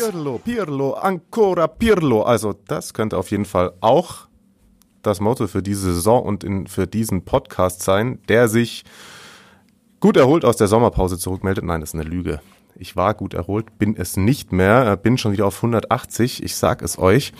[0.00, 2.22] Pirlo, Pirlo, ancora Pirlo.
[2.22, 4.28] Also das könnte auf jeden Fall auch
[5.02, 8.84] das Motto für diese Saison und in, für diesen Podcast sein, der sich
[10.00, 11.64] gut erholt aus der Sommerpause zurückmeldet.
[11.64, 12.40] Nein, das ist eine Lüge.
[12.76, 16.56] Ich war gut erholt, bin es nicht mehr, äh, bin schon wieder auf 180, ich
[16.56, 17.34] sag es euch.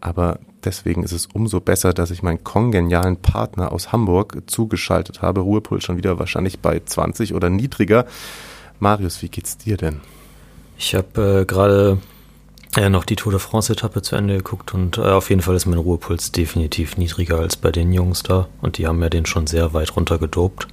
[0.00, 5.40] Aber deswegen ist es umso besser, dass ich meinen kongenialen Partner aus Hamburg zugeschaltet habe.
[5.40, 8.06] Ruhepuls schon wieder wahrscheinlich bei 20 oder niedriger.
[8.80, 10.00] Marius, wie geht's dir denn?
[10.78, 11.98] Ich habe äh, gerade
[12.76, 15.66] äh, noch die Tour de France-Etappe zu Ende geguckt und äh, auf jeden Fall ist
[15.66, 19.46] mein Ruhepuls definitiv niedriger als bei den Jungs da und die haben ja den schon
[19.46, 20.68] sehr weit runter gedopt.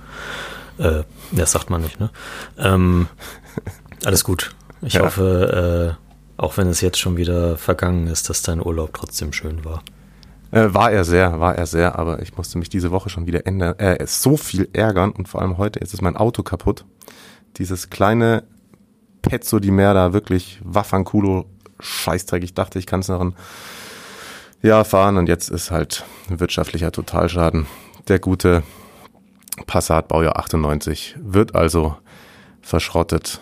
[0.78, 2.10] Äh, das sagt man nicht, ne?
[2.58, 3.08] Ähm,
[4.06, 4.54] alles gut.
[4.82, 5.04] Ich Ja.
[5.04, 5.98] hoffe,
[6.38, 9.84] äh, auch wenn es jetzt schon wieder vergangen ist, dass dein Urlaub trotzdem schön war.
[10.52, 13.48] Äh, war er sehr, war er sehr, aber ich musste mich diese Woche schon wieder
[13.48, 16.86] ändern, äh, so viel ärgern und vor allem heute jetzt ist mein Auto kaputt.
[17.58, 18.44] Dieses kleine
[19.24, 21.46] Pezzo di Merda, wirklich Waffankulo,
[21.80, 22.44] Scheißdreck.
[22.44, 23.36] Ich dachte, ich kann es noch ein
[24.62, 27.66] Jahr fahren und jetzt ist halt wirtschaftlicher Totalschaden.
[28.08, 28.64] Der gute
[29.66, 31.96] Passat Baujahr 98 wird also
[32.62, 33.42] verschrottet.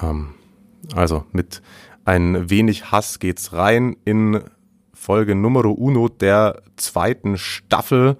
[0.00, 0.34] Ähm,
[0.94, 1.62] also mit
[2.04, 4.42] ein wenig Hass geht's rein in
[4.92, 8.16] Folge Numero Uno der zweiten Staffel.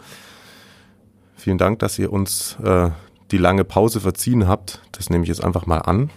[1.37, 2.91] Vielen Dank, dass ihr uns äh,
[3.31, 4.81] die lange Pause verziehen habt.
[4.93, 6.11] Das nehme ich jetzt einfach mal an.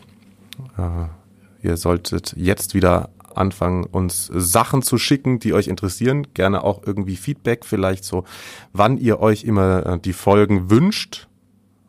[0.77, 6.27] Äh, ihr solltet jetzt wieder anfangen, uns Sachen zu schicken, die euch interessieren.
[6.33, 8.23] Gerne auch irgendwie Feedback, vielleicht so,
[8.73, 11.27] wann ihr euch immer äh, die Folgen wünscht.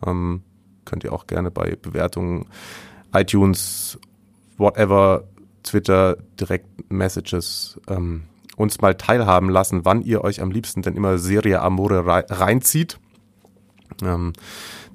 [0.04, 0.42] Ähm,
[0.84, 2.46] könnt ihr auch gerne bei Bewertungen,
[3.12, 3.98] iTunes,
[4.56, 5.24] whatever,
[5.62, 8.24] Twitter, direkt Messages ähm,
[8.56, 12.98] uns mal teilhaben lassen, wann ihr euch am liebsten denn immer Serie Amore rei reinzieht.
[14.02, 14.32] Ähm,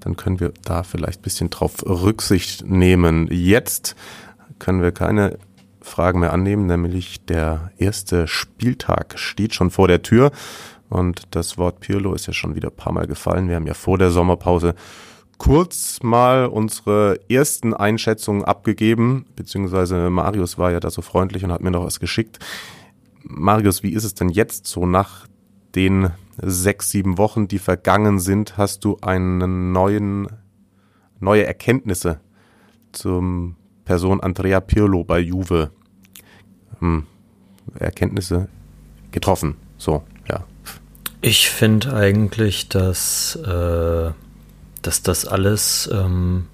[0.01, 3.27] dann können wir da vielleicht ein bisschen drauf Rücksicht nehmen.
[3.31, 3.95] Jetzt
[4.59, 5.37] können wir keine
[5.81, 10.31] Fragen mehr annehmen, nämlich der erste Spieltag steht schon vor der Tür
[10.89, 13.47] und das Wort Pirlo ist ja schon wieder ein paar Mal gefallen.
[13.47, 14.75] Wir haben ja vor der Sommerpause
[15.37, 21.61] kurz mal unsere ersten Einschätzungen abgegeben, beziehungsweise Marius war ja da so freundlich und hat
[21.61, 22.37] mir noch was geschickt.
[23.23, 25.25] Marius, wie ist es denn jetzt so nach
[25.75, 28.57] den sechs, sieben Wochen, die vergangen sind?
[28.57, 30.27] Hast du einen neuen,
[31.19, 32.19] neue Erkenntnisse
[32.91, 33.55] zum
[33.85, 35.71] Person Andrea Pirlo bei Juve?
[36.79, 37.05] Hm,
[37.79, 38.47] Erkenntnisse
[39.11, 39.55] getroffen.
[39.77, 40.43] So, ja.
[41.21, 44.11] Ich finde eigentlich, dass, äh,
[44.81, 46.47] dass das alles ähm,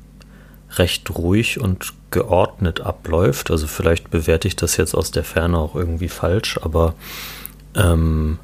[0.76, 3.52] recht ruhig und geordnet abläuft.
[3.52, 6.96] Also vielleicht bewerte ich das jetzt aus der Ferne auch irgendwie falsch, aber
[7.76, 8.40] ähm,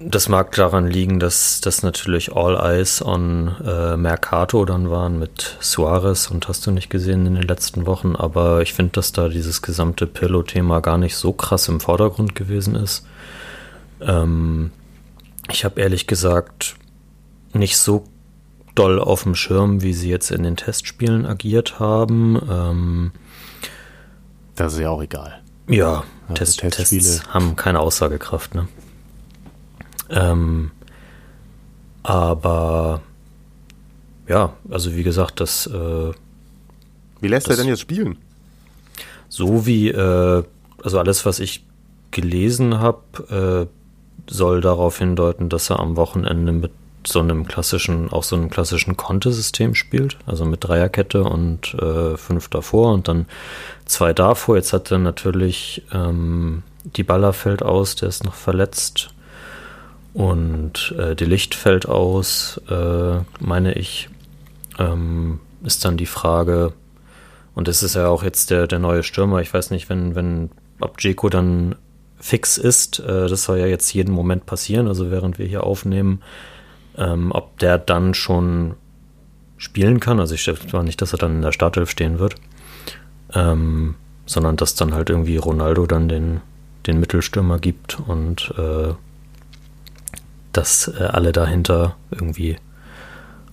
[0.00, 5.56] das mag daran liegen, dass das natürlich All Eyes on äh, Mercato dann waren mit
[5.60, 9.28] Suarez und hast du nicht gesehen in den letzten Wochen, aber ich finde, dass da
[9.28, 13.04] dieses gesamte Pillow-Thema gar nicht so krass im Vordergrund gewesen ist.
[14.00, 14.70] Ähm,
[15.50, 16.76] ich habe ehrlich gesagt
[17.52, 18.04] nicht so
[18.76, 22.40] doll auf dem Schirm, wie sie jetzt in den Testspielen agiert haben.
[22.48, 23.12] Ähm,
[24.54, 25.40] Das ist ja auch egal.
[25.66, 27.02] ja, Also Test, Testspiele.
[27.02, 28.68] Tests haben keine Aussagekraft, ne?
[30.10, 30.70] Ähm,
[32.02, 33.00] aber
[34.28, 36.12] ja, also wie gesagt, das äh,
[37.20, 38.16] Wie lässt er Das- denn jetzt spielen?
[39.28, 40.42] so wie, äh,
[40.82, 41.64] also alles, was ich
[42.10, 46.70] gelesen habe, äh, soll darauf hindeuten, dass er am Wochenende mit
[47.06, 52.48] so einem klassischen, auch so einem klassischen Kontesystem spielt, also mit Dreierkette und äh, fünf
[52.48, 53.26] davor und dann
[53.86, 54.56] zwei davor.
[54.56, 56.62] Jetzt hat er natürlich ähm,
[56.96, 59.08] die Baller fällt aus, der ist noch verletzt
[60.18, 64.08] und äh, die Licht fällt aus, äh, meine ich.
[64.76, 66.72] Ähm, ist dann die Frage,
[67.54, 69.40] und das ist ja auch jetzt der, der neue Stürmer.
[69.42, 70.50] Ich weiß nicht, wenn, wenn
[70.80, 71.76] ob Jeko dann
[72.18, 76.20] fix ist, äh, das soll ja jetzt jeden Moment passieren, also während wir hier aufnehmen,
[76.96, 78.74] ähm, ob der dann schon
[79.56, 80.18] spielen kann.
[80.18, 82.34] Also ich schätze zwar nicht, dass er dann in der Startelf stehen wird,
[83.34, 83.94] ähm,
[84.26, 86.40] sondern dass dann halt irgendwie Ronaldo dann den,
[86.88, 88.94] den Mittelstürmer gibt und äh,
[90.58, 92.56] dass äh, alle dahinter irgendwie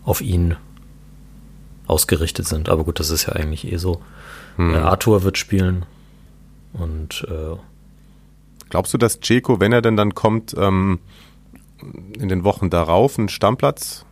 [0.04, 0.56] auf ihn
[1.86, 2.68] ausgerichtet sind.
[2.68, 4.02] Aber gut, das ist ja eigentlich eh so.
[4.58, 5.86] Äh, Arthur wird spielen.
[6.74, 7.58] Und äh,
[8.70, 11.00] Glaubst du, dass Ceco, wenn er denn dann kommt, ähm,
[12.18, 14.06] in den Wochen darauf einen Stammplatz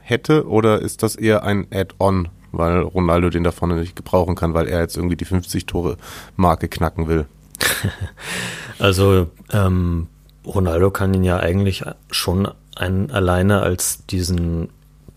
[0.00, 4.54] hätte oder ist das eher ein Add-on, weil Ronaldo den da vorne nicht gebrauchen kann,
[4.54, 7.26] weil er jetzt irgendwie die 50-Tore-Marke knacken will?
[8.78, 10.06] also ähm,
[10.46, 14.68] Ronaldo kann ihn ja eigentlich schon ein, alleine als diesen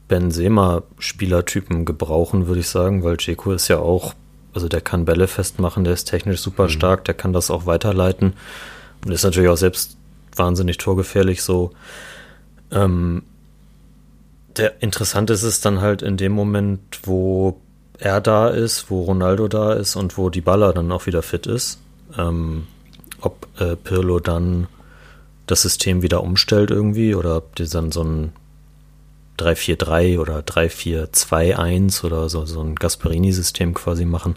[0.07, 4.13] Benzema-Spielertypen gebrauchen, würde ich sagen, weil Ceco ist ja auch,
[4.53, 6.69] also der kann Bälle festmachen, der ist technisch super mhm.
[6.69, 8.33] stark, der kann das auch weiterleiten
[9.05, 9.97] und ist natürlich auch selbst
[10.35, 11.71] wahnsinnig torgefährlich so.
[12.71, 13.23] Ähm,
[14.55, 17.59] der interessant ist es dann halt in dem Moment, wo
[17.99, 21.47] er da ist, wo Ronaldo da ist und wo die Baller dann auch wieder fit
[21.47, 21.79] ist,
[22.17, 22.67] ähm,
[23.21, 24.67] ob äh, Pirlo dann
[25.47, 28.33] das System wieder umstellt irgendwie oder ob die dann so ein
[29.39, 34.35] 3-4-3 oder 3-4-2-1 oder so, so ein Gasperini-System quasi machen.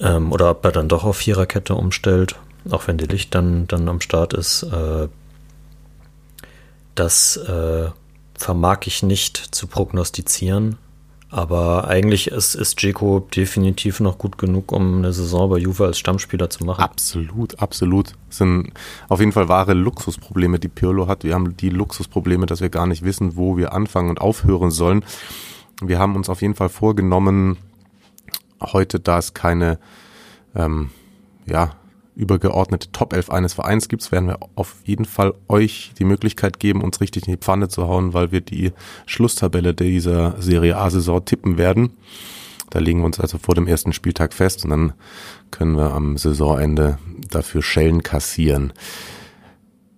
[0.00, 2.36] Ähm, oder ob er dann doch auf Viererkette umstellt,
[2.70, 4.62] auch wenn die Licht dann, dann am Start ist.
[4.64, 5.08] Äh,
[6.94, 7.90] das äh,
[8.34, 10.78] vermag ich nicht zu prognostizieren.
[11.30, 15.98] Aber eigentlich ist, ist Dzeko definitiv noch gut genug, um eine Saison bei Juve als
[15.98, 16.82] Stammspieler zu machen.
[16.82, 18.14] Absolut, absolut.
[18.28, 18.72] Das sind
[19.08, 21.24] auf jeden Fall wahre Luxusprobleme, die Pirlo hat.
[21.24, 25.04] Wir haben die Luxusprobleme, dass wir gar nicht wissen, wo wir anfangen und aufhören sollen.
[25.82, 27.58] Wir haben uns auf jeden Fall vorgenommen,
[28.60, 29.78] heute, da es keine
[30.54, 30.90] ähm,
[31.46, 31.72] ja,
[32.18, 36.82] übergeordnete Top 11 eines Vereins gibt, werden wir auf jeden Fall euch die Möglichkeit geben,
[36.82, 38.72] uns richtig in die Pfanne zu hauen, weil wir die
[39.06, 41.90] Schlusstabelle dieser Serie A-Saison tippen werden.
[42.70, 44.92] Da legen wir uns also vor dem ersten Spieltag fest und dann
[45.50, 46.98] können wir am Saisonende
[47.30, 48.72] dafür Schellen kassieren.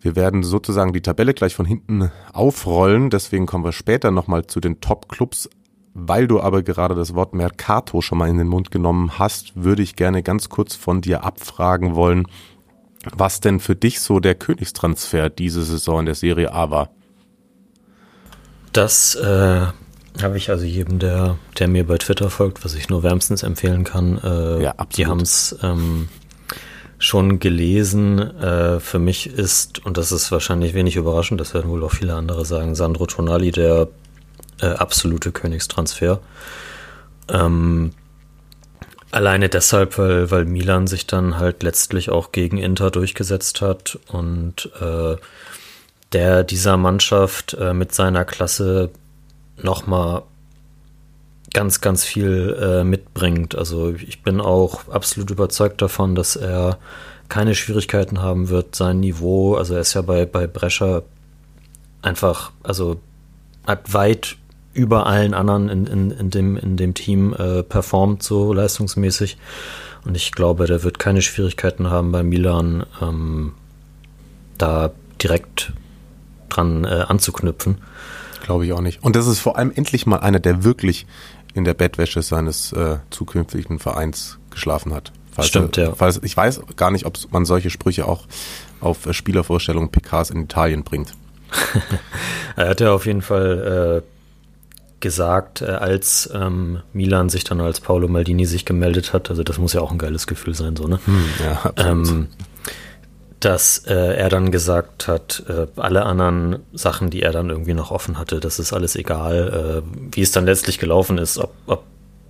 [0.03, 4.61] Wir werden sozusagen die Tabelle gleich von hinten aufrollen, deswegen kommen wir später nochmal zu
[4.61, 5.49] den Top-Clubs
[5.95, 9.83] weil du aber gerade das Wort Mercato schon mal in den Mund genommen hast, würde
[9.83, 12.27] ich gerne ganz kurz von dir abfragen wollen,
[13.17, 16.91] was denn für dich so der Königstransfer diese Saison in der Serie A war.
[18.73, 19.67] Das äh,
[20.23, 23.85] habe ich also jedem, der, der mir bei Twitter folgt, was ich nur wärmstens empfehlen
[23.85, 24.19] kann.
[24.19, 24.99] Äh, ja, absolut.
[24.99, 26.09] Die haben es ähm,
[26.99, 28.19] schon gelesen.
[28.21, 32.15] Äh, für mich ist, und das ist wahrscheinlich wenig überraschend, das werden wohl auch viele
[32.15, 33.89] andere sagen, Sandro Tonali der
[34.61, 36.21] äh, absolute Königstransfer.
[37.29, 37.93] Ähm,
[39.11, 44.71] alleine deshalb, weil, weil Milan sich dann halt letztlich auch gegen Inter durchgesetzt hat und
[44.81, 45.17] äh,
[46.13, 48.91] der dieser Mannschaft äh, mit seiner Klasse
[49.63, 50.23] nochmal
[51.53, 53.57] ganz, ganz viel äh, mitbringt.
[53.57, 56.79] Also ich bin auch absolut überzeugt davon, dass er
[57.29, 61.03] keine Schwierigkeiten haben wird, sein Niveau, also er ist ja bei, bei Brescia
[62.03, 63.01] einfach, also
[63.67, 64.37] hat weit
[64.73, 69.37] über allen anderen in, in, in, dem, in dem Team äh, performt, so leistungsmäßig.
[70.05, 73.53] Und ich glaube, der wird keine Schwierigkeiten haben bei Milan, ähm,
[74.57, 75.73] da direkt
[76.49, 77.79] dran äh, anzuknüpfen.
[78.43, 79.03] Glaube ich auch nicht.
[79.03, 81.07] Und das ist vor allem endlich mal einer, der wirklich
[81.55, 85.13] in der Bettwäsche seines äh, zukünftigen Vereins geschlafen hat.
[85.33, 85.95] Falls Stimmt, er, ja.
[85.95, 88.27] Falls, ich weiß gar nicht, ob man solche Sprüche auch
[88.81, 91.13] auf äh, Spielervorstellungen PKs in Italien bringt.
[92.57, 94.20] er hat ja auf jeden Fall äh,
[95.01, 99.31] gesagt, äh, als ähm, Milan sich dann als Paolo Maldini sich gemeldet hat.
[99.31, 101.01] Also das muss ja auch ein geiles Gefühl sein, so, ne?
[101.05, 102.29] Hm, ja, ähm,
[103.41, 107.91] dass äh, er dann gesagt hat, äh, alle anderen Sachen, die er dann irgendwie noch
[107.91, 111.85] offen hatte, das ist alles egal, äh, wie es dann letztlich gelaufen ist, ob, ob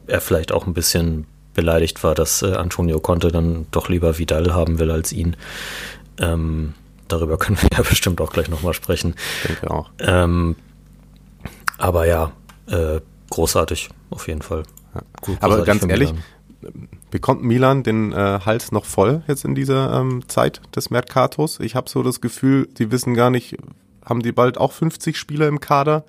[0.06, 4.54] er vielleicht auch ein bisschen beleidigt war, dass äh, Antonio Conte dann doch lieber Vidal
[4.54, 5.37] haben will als ihn.
[6.18, 6.75] Ähm,
[7.09, 9.14] darüber können wir ja bestimmt auch gleich nochmal sprechen.
[9.49, 9.90] Denke auch.
[9.99, 10.54] Ähm,
[11.76, 12.33] aber ja,
[12.70, 13.00] äh,
[13.30, 14.64] großartig, auf jeden Fall.
[14.94, 15.02] Ja.
[15.20, 16.12] Gut, Aber ganz ehrlich,
[17.10, 21.60] bekommt Milan den äh, Hals noch voll jetzt in dieser ähm, Zeit des Mercatos?
[21.60, 23.56] Ich habe so das Gefühl, die wissen gar nicht,
[24.04, 26.04] haben die bald auch 50 Spieler im Kader?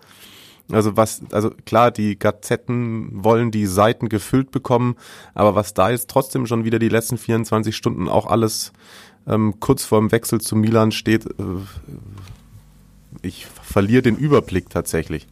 [0.72, 4.96] Also was, also klar, die Gazetten wollen die Seiten gefüllt bekommen,
[5.34, 8.72] aber was da jetzt trotzdem schon wieder die letzten 24 Stunden auch alles
[9.28, 11.32] ähm, kurz vor dem Wechsel zu Milan steht, äh,
[13.22, 15.28] ich verliere den Überblick tatsächlich.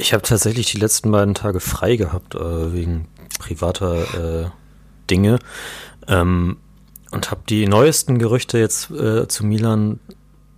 [0.00, 3.08] Ich habe tatsächlich die letzten beiden Tage frei gehabt, äh, wegen
[3.40, 4.50] privater äh,
[5.10, 5.40] Dinge.
[6.06, 6.56] Ähm,
[7.10, 9.98] und habe die neuesten Gerüchte jetzt äh, zu Milan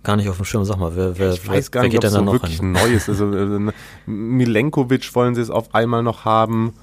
[0.03, 0.63] gar nicht auf dem Schirm.
[0.63, 2.71] Sag mal, wer, wer, ich weiß gar wer nicht, ob so wirklich rein?
[2.73, 3.71] Neues Also, äh,
[4.05, 6.73] Milenkovic wollen sie es auf einmal noch haben.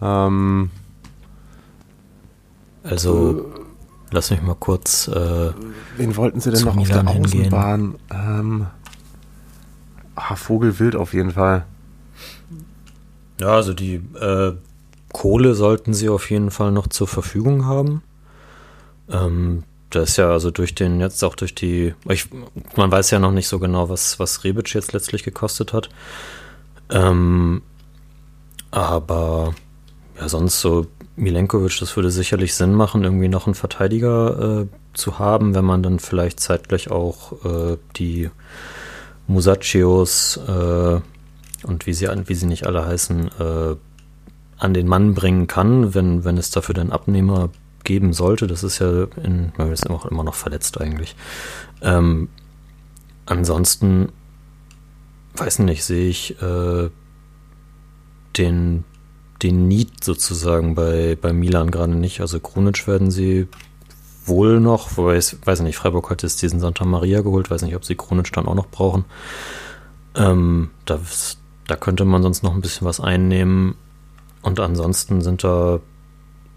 [0.00, 0.70] Ähm,
[2.84, 3.60] also, äh,
[4.12, 5.08] lass mich mal kurz.
[5.08, 5.50] Äh,
[5.96, 7.94] wen wollten sie denn noch Milan auf der Außenbahn?
[8.12, 8.66] Ähm,
[10.14, 11.64] Ah, Vogelwild auf jeden Fall.
[13.40, 14.52] Ja, also die äh,
[15.12, 18.02] Kohle sollten sie auf jeden Fall noch zur Verfügung haben.
[19.10, 22.28] Ähm, da ist ja also durch den, jetzt auch durch die, ich,
[22.76, 25.88] man weiß ja noch nicht so genau, was, was Rebic jetzt letztlich gekostet hat.
[26.90, 27.62] Ähm,
[28.70, 29.54] aber
[30.18, 35.18] ja, sonst so Milenkovic, das würde sicherlich Sinn machen, irgendwie noch einen Verteidiger äh, zu
[35.18, 38.30] haben, wenn man dann vielleicht zeitgleich auch äh, die
[39.26, 41.00] Musacios äh,
[41.66, 43.76] und wie sie, wie sie nicht alle heißen, äh,
[44.58, 47.50] an den Mann bringen kann, wenn, wenn es dafür den Abnehmer
[47.84, 48.46] geben sollte.
[48.46, 51.16] Das ist ja in, man ist auch immer noch verletzt eigentlich.
[51.82, 52.28] Ähm,
[53.26, 54.10] ansonsten,
[55.36, 56.90] weiß nicht, sehe ich äh,
[58.36, 58.84] den,
[59.42, 62.20] den Need sozusagen bei, bei Milan gerade nicht.
[62.20, 63.48] Also Krunic werden sie
[64.26, 67.76] wohl noch, wobei ich weiß nicht, Freiburg hat jetzt diesen Santa Maria geholt, weiß nicht,
[67.76, 67.96] ob sie
[68.32, 69.04] dann auch noch brauchen.
[70.14, 73.74] Ähm, das, da könnte man sonst noch ein bisschen was einnehmen.
[74.42, 75.80] Und ansonsten sind da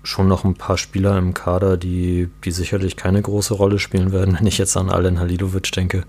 [0.04, 4.36] schon noch ein paar Spieler im Kader, die, die sicherlich keine große Rolle spielen werden,
[4.40, 6.04] wenn ich jetzt an Alen Halilovic denke.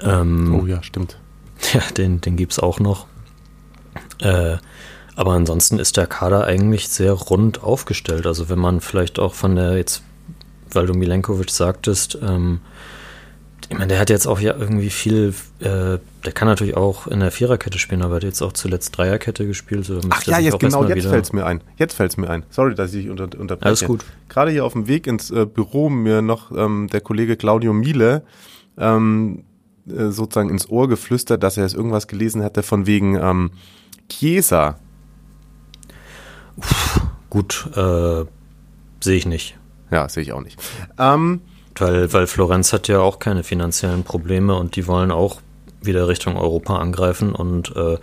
[0.00, 1.18] Ähm, oh ja, stimmt.
[1.74, 3.08] Ja, den, den gibt es auch noch.
[4.20, 4.58] Äh,
[5.16, 8.24] aber ansonsten ist der Kader eigentlich sehr rund aufgestellt.
[8.24, 10.04] Also wenn man vielleicht auch von der, jetzt,
[10.74, 12.60] weil du Milenkovic sagtest, ähm,
[13.70, 17.20] ich meine, der hat jetzt auch ja irgendwie viel, äh, der kann natürlich auch in
[17.20, 19.84] der Viererkette spielen, aber hat jetzt auch zuletzt Dreierkette gespielt.
[19.84, 21.60] So Ach ja, jetzt genau, jetzt fällt es mir ein.
[21.76, 22.44] Jetzt fällt es mir ein.
[22.48, 23.66] Sorry, dass ich unter, unterbreche.
[23.66, 24.04] Alles gut.
[24.30, 28.22] Gerade hier auf dem Weg ins äh, Büro mir noch ähm, der Kollege Claudio Miele
[28.78, 29.44] ähm,
[29.86, 33.50] äh, sozusagen ins Ohr geflüstert, dass er jetzt irgendwas gelesen hatte von wegen ähm,
[34.08, 34.78] Chiesa.
[36.56, 38.24] Uff, gut, äh,
[39.00, 39.58] sehe ich nicht.
[39.90, 40.60] Ja, sehe ich auch nicht.
[40.98, 41.40] Ähm,
[41.76, 45.40] weil, weil Florenz hat ja auch keine finanziellen Probleme und die wollen auch
[45.80, 47.34] wieder Richtung Europa angreifen.
[47.34, 47.98] Und äh,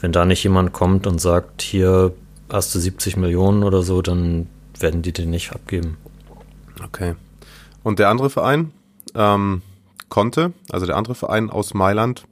[0.00, 2.12] wenn da nicht jemand kommt und sagt, hier
[2.50, 5.96] hast du 70 Millionen oder so, dann werden die den nicht abgeben.
[6.84, 7.14] Okay.
[7.82, 8.72] Und der andere Verein,
[9.14, 9.62] ähm,
[10.08, 12.24] Conte, also der andere Verein aus Mailand,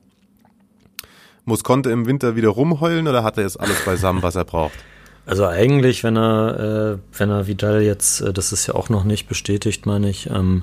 [1.44, 4.78] muss Conte im Winter wieder rumheulen oder hat er jetzt alles beisammen, was er braucht?
[5.28, 9.04] Also eigentlich, wenn er, äh, wenn er Vidal jetzt, äh, das ist ja auch noch
[9.04, 10.62] nicht bestätigt, meine ich, ähm,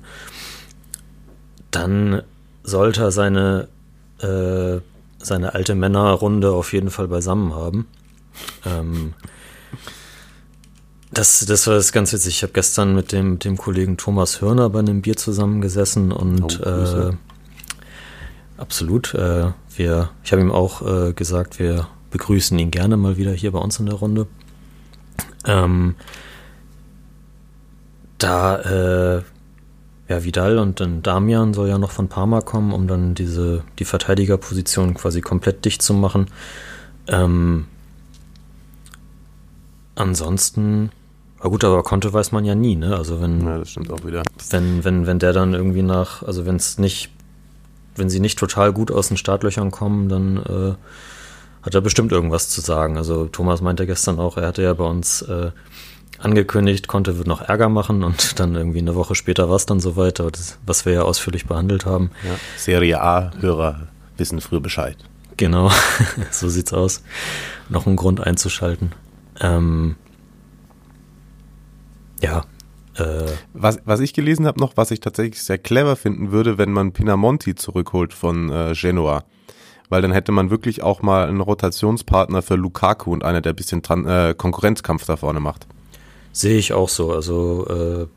[1.69, 2.23] dann
[2.63, 3.67] sollte er seine,
[4.21, 4.79] äh,
[5.23, 7.85] seine alte Männerrunde auf jeden Fall beisammen haben.
[8.65, 9.13] Ähm,
[11.11, 12.37] das, das war das ganz witzig.
[12.37, 16.67] Ich habe gestern mit dem, dem Kollegen Thomas Hörner bei einem Bier zusammengesessen und oh,
[16.67, 17.13] äh,
[18.57, 19.13] absolut.
[19.13, 23.51] Äh, wir, ich habe ihm auch äh, gesagt, wir begrüßen ihn gerne mal wieder hier
[23.51, 24.25] bei uns in der Runde.
[25.45, 25.95] Ähm,
[28.17, 29.23] da, äh,
[30.07, 33.85] ja, Vidal und dann Damian soll ja noch von Parma kommen, um dann diese, die
[33.85, 36.27] Verteidigerposition quasi komplett dicht zu machen.
[37.07, 37.65] Ähm,
[39.95, 40.91] ansonsten,
[41.41, 42.95] na gut, aber Konto weiß man ja nie, ne?
[42.95, 43.45] Also wenn.
[43.45, 44.23] Ja, das stimmt auch wieder.
[44.49, 47.11] Wenn, wenn, wenn der dann irgendwie nach, also wenn es nicht,
[47.95, 50.75] wenn sie nicht total gut aus den Startlöchern kommen, dann äh,
[51.65, 52.97] hat er bestimmt irgendwas zu sagen.
[52.97, 55.51] Also Thomas meinte gestern auch, er hatte ja bei uns äh,
[56.19, 59.79] angekündigt, konnte wird noch Ärger machen und dann irgendwie eine Woche später war es dann
[59.79, 60.21] soweit,
[60.65, 62.11] was wir ja ausführlich behandelt haben.
[62.23, 62.35] Ja.
[62.57, 64.97] Serie A-Hörer wissen früher Bescheid.
[65.37, 65.71] Genau,
[66.31, 67.03] so sieht's aus.
[67.67, 68.93] Noch ein Grund einzuschalten.
[69.41, 69.95] Ähm,
[72.21, 72.45] ja.
[72.95, 76.71] Äh, was, was ich gelesen habe noch, was ich tatsächlich sehr clever finden würde, wenn
[76.71, 79.25] man Pinamonti zurückholt von äh, Genoa
[79.89, 83.55] weil dann hätte man wirklich auch mal einen Rotationspartner für Lukaku und einer, der ein
[83.55, 85.67] bisschen dran, äh, Konkurrenzkampf da vorne macht.
[86.31, 87.11] Sehe ich auch so.
[87.11, 88.07] Also äh,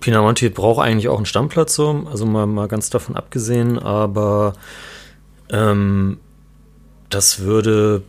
[0.00, 4.54] Pinamonti braucht eigentlich auch einen Stammplatz so, also mal, mal ganz davon abgesehen, aber
[5.50, 6.18] ähm,
[7.08, 8.02] das würde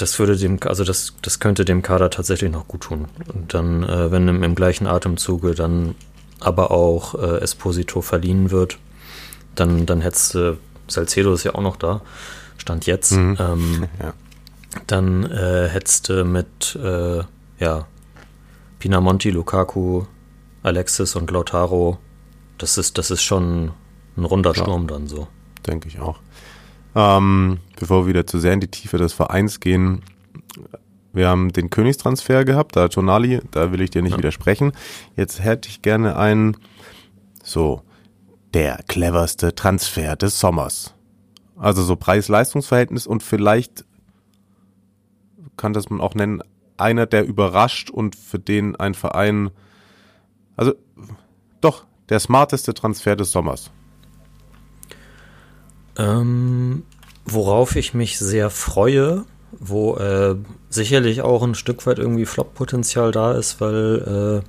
[0.00, 3.06] das würde dem, also das, das könnte dem Kader tatsächlich noch gut tun.
[3.32, 5.94] Und dann, äh, wenn im, im, gleichen Atemzuge dann
[6.40, 8.78] aber auch äh, Esposito verliehen wird,
[9.54, 10.58] dann, dann hättest du
[10.90, 12.02] Salcedo ist ja auch noch da,
[12.58, 13.12] stand jetzt.
[13.12, 13.36] Mhm.
[13.38, 14.12] Ähm, ja.
[14.86, 17.22] Dann äh, hättest du mit äh,
[17.58, 17.86] ja,
[18.78, 20.04] Pinamonti, Lukaku,
[20.62, 21.98] Alexis und Lautaro,
[22.58, 23.72] das ist, das ist schon
[24.16, 24.62] ein runder ja.
[24.62, 25.28] Sturm dann so.
[25.66, 26.18] Denke ich auch.
[26.94, 30.02] Ähm, bevor wir wieder zu sehr in die Tiefe des Vereins gehen,
[31.12, 34.18] wir haben den Königstransfer gehabt, da Tonali, da will ich dir nicht ja.
[34.18, 34.72] widersprechen.
[35.16, 36.56] Jetzt hätte ich gerne einen,
[37.42, 37.82] so,
[38.54, 40.94] der cleverste Transfer des Sommers.
[41.56, 43.84] Also so Preis-Leistungs-Verhältnis und vielleicht
[45.56, 46.42] kann das man auch nennen,
[46.78, 49.50] einer, der überrascht und für den ein Verein,
[50.56, 50.72] also
[51.60, 53.70] doch, der smarteste Transfer des Sommers.
[55.96, 56.84] Ähm,
[57.26, 60.36] worauf ich mich sehr freue, wo äh,
[60.70, 64.48] sicherlich auch ein Stück weit irgendwie Flop-Potenzial da ist, weil äh,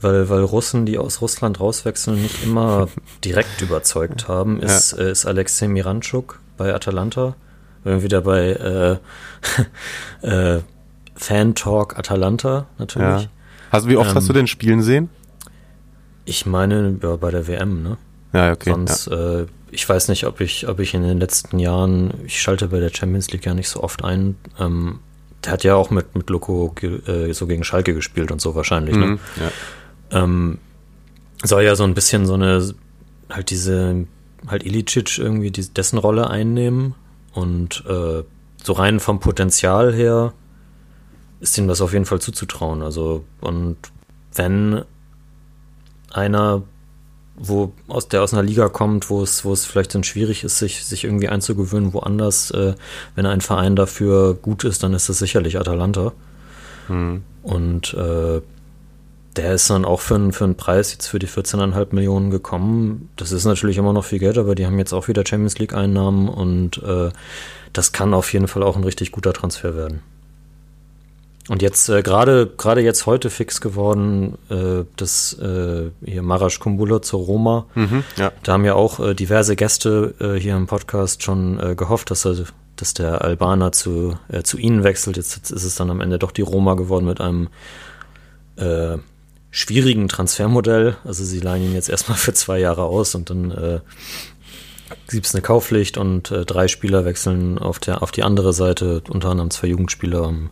[0.00, 2.88] weil, weil Russen, die aus Russland rauswechseln, nicht immer
[3.24, 5.04] direkt überzeugt haben, ist, ja.
[5.04, 7.34] äh, ist Alexei Miranchuk bei Atalanta.
[7.84, 8.98] Wir sind wieder bei
[10.22, 10.26] äh,
[10.56, 10.60] äh,
[11.14, 13.22] Fan Talk Atalanta natürlich.
[13.22, 13.28] Ja.
[13.70, 15.10] Also wie oft ähm, hast du den spielen sehen?
[16.24, 17.96] Ich meine ja, bei der WM, ne?
[18.32, 18.70] Ja, okay.
[18.70, 19.40] Sonst, ja.
[19.40, 22.80] Äh, ich weiß nicht, ob ich, ob ich in den letzten Jahren, ich schalte bei
[22.80, 24.36] der Champions League ja nicht so oft ein.
[24.58, 25.00] Ähm,
[25.44, 28.96] der hat ja auch mit, mit Loco äh, so gegen Schalke gespielt und so wahrscheinlich,
[28.96, 29.06] ne?
[29.06, 29.18] mhm, ne?
[29.40, 29.52] Ja.
[30.10, 30.58] Ähm,
[31.44, 32.74] soll ja so ein bisschen so eine,
[33.30, 34.06] halt diese,
[34.46, 36.94] halt Ilicic irgendwie die, dessen Rolle einnehmen
[37.32, 38.24] und äh,
[38.62, 40.32] so rein vom Potenzial her
[41.40, 42.82] ist ihm das auf jeden Fall zuzutrauen.
[42.82, 43.76] Also, und
[44.34, 44.84] wenn
[46.10, 46.62] einer,
[47.36, 50.58] wo aus der aus einer Liga kommt, wo es, wo es vielleicht dann schwierig ist,
[50.58, 52.74] sich, sich irgendwie einzugewöhnen, woanders, äh,
[53.14, 56.12] wenn ein Verein dafür gut ist, dann ist es sicherlich Atalanta.
[56.88, 57.22] Mhm.
[57.42, 58.40] Und äh,
[59.38, 63.08] der ist dann auch für, einen, für einen Preis jetzt für die 14,5 Millionen gekommen.
[63.16, 66.28] Das ist natürlich immer noch viel Geld, aber die haben jetzt auch wieder Champions League-Einnahmen
[66.28, 67.10] und äh,
[67.72, 70.00] das kann auf jeden Fall auch ein richtig guter Transfer werden.
[71.48, 77.00] Und jetzt äh, gerade gerade jetzt heute fix geworden, äh, das äh, hier Marasch Kumbula
[77.00, 77.66] zur Roma.
[77.74, 78.32] Mhm, ja.
[78.42, 82.26] Da haben ja auch äh, diverse Gäste äh, hier im Podcast schon äh, gehofft, dass
[82.26, 82.34] er,
[82.76, 85.16] dass der Albaner zu äh, zu ihnen wechselt.
[85.16, 87.48] Jetzt, jetzt ist es dann am Ende doch die Roma geworden mit einem
[88.56, 88.98] äh,
[89.50, 90.96] schwierigen Transfermodell.
[91.04, 93.80] Also sie leihen ihn jetzt erstmal für zwei Jahre aus und dann äh,
[95.10, 99.02] gibt es eine Kaufpflicht und äh, drei Spieler wechseln auf der auf die andere Seite,
[99.08, 100.26] unter anderem zwei Jugendspieler.
[100.26, 100.50] Um,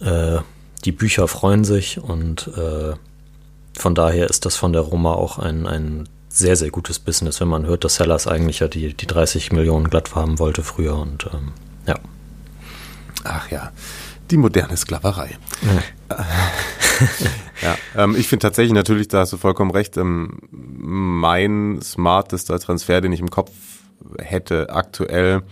[0.00, 0.38] äh,
[0.84, 2.94] die Bücher freuen sich und äh,
[3.76, 7.48] von daher ist das von der Roma auch ein, ein sehr, sehr gutes Business, wenn
[7.48, 11.28] man hört, dass Sellers eigentlich ja die, die 30 Millionen glatt haben wollte früher und
[11.32, 11.52] ähm,
[11.86, 11.98] ja.
[13.24, 13.72] Ach ja,
[14.30, 15.38] die moderne Sklaverei.
[16.10, 16.16] ja,
[17.96, 23.12] ähm, ich finde tatsächlich natürlich, da hast du vollkommen recht, ähm, mein smartester Transfer, den
[23.12, 23.50] ich im Kopf
[24.18, 25.42] hätte aktuell,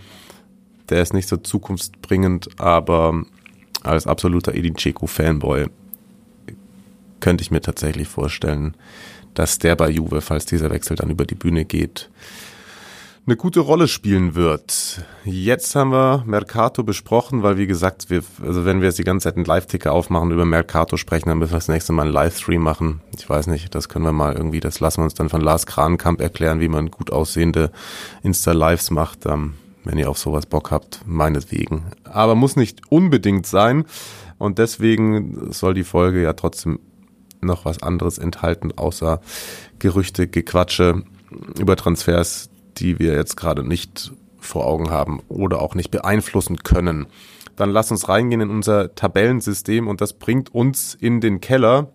[0.89, 3.23] der ist nicht so zukunftsbringend, aber
[3.81, 5.67] als absoluter Edin Dzeko-Fanboy
[7.19, 8.75] könnte ich mir tatsächlich vorstellen,
[9.33, 12.09] dass der bei Juve, falls dieser Wechsel dann über die Bühne geht,
[13.25, 15.05] eine gute Rolle spielen wird.
[15.23, 19.25] Jetzt haben wir Mercato besprochen, weil wie gesagt, wir, also wenn wir jetzt die ganze
[19.25, 22.61] Zeit einen Live-Ticker aufmachen über Mercato sprechen, dann müssen wir das nächste Mal einen Livestream
[22.61, 23.01] machen.
[23.17, 25.65] Ich weiß nicht, das können wir mal irgendwie, das lassen wir uns dann von Lars
[25.65, 27.71] Krankamp erklären, wie man gut aussehende
[28.23, 29.25] Insta-Lives macht.
[29.25, 29.53] Ähm,
[29.85, 31.91] wenn ihr auf sowas Bock habt, meinetwegen.
[32.05, 33.85] Aber muss nicht unbedingt sein.
[34.37, 36.79] Und deswegen soll die Folge ja trotzdem
[37.41, 39.19] noch was anderes enthalten, außer
[39.79, 41.03] Gerüchte, Gequatsche
[41.59, 47.07] über Transfers, die wir jetzt gerade nicht vor Augen haben oder auch nicht beeinflussen können.
[47.55, 51.89] Dann lass uns reingehen in unser Tabellensystem und das bringt uns in den Keller.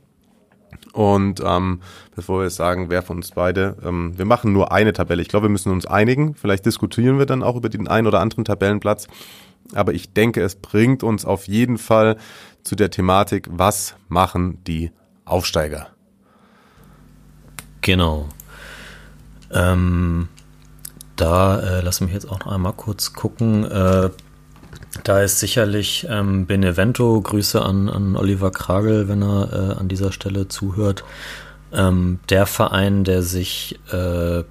[0.93, 1.81] Und ähm,
[2.15, 5.23] bevor wir sagen, wer von uns beide, ähm, wir machen nur eine Tabelle.
[5.23, 6.35] Ich glaube, wir müssen uns einigen.
[6.35, 9.09] Vielleicht diskutieren wir dann auch über den einen oder anderen Tabellenplatz.
[9.75, 12.17] Aber ich denke, es bringt uns auf jeden Fall
[12.63, 14.93] zu der Thematik, was machen die
[15.25, 15.89] Aufsteiger?
[17.81, 18.29] Genau.
[19.53, 20.29] Ähm,
[21.21, 23.65] da äh, lass mich jetzt auch noch einmal kurz gucken.
[23.65, 24.11] Äh,
[25.05, 30.13] da ist sicherlich ähm, Benevento, Grüße an, an Oliver Kragel, wenn er äh, an dieser
[30.13, 31.05] Stelle zuhört,
[31.73, 34.45] ähm, der Verein, der sich äh,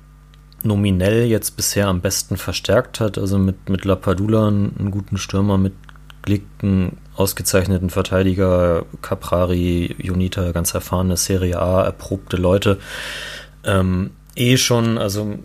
[0.63, 5.57] nominell jetzt bisher am besten verstärkt hat, also mit, mit Lapadula einen, einen guten Stürmer,
[5.57, 5.73] mit
[6.21, 12.77] Glick einen ausgezeichneten Verteidiger, Caprari, Junita, ganz erfahrene Serie A, erprobte Leute.
[13.63, 15.39] Ähm, eh schon, also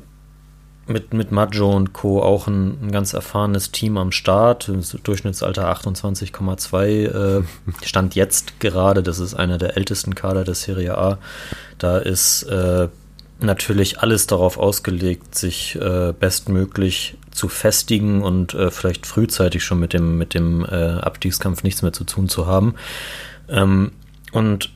[0.87, 2.23] mit, mit Maggio und Co.
[2.23, 4.71] auch ein, ein ganz erfahrenes Team am Start.
[5.05, 7.45] Durchschnittsalter 28,2 äh,
[7.85, 9.03] stand jetzt gerade.
[9.03, 11.19] Das ist einer der ältesten Kader der Serie A.
[11.79, 12.89] Da ist äh,
[13.41, 19.93] natürlich alles darauf ausgelegt, sich äh, bestmöglich zu festigen und äh, vielleicht frühzeitig schon mit
[19.93, 22.75] dem, mit dem äh, Abstiegskampf nichts mehr zu tun zu haben.
[23.49, 23.93] Ähm,
[24.33, 24.71] und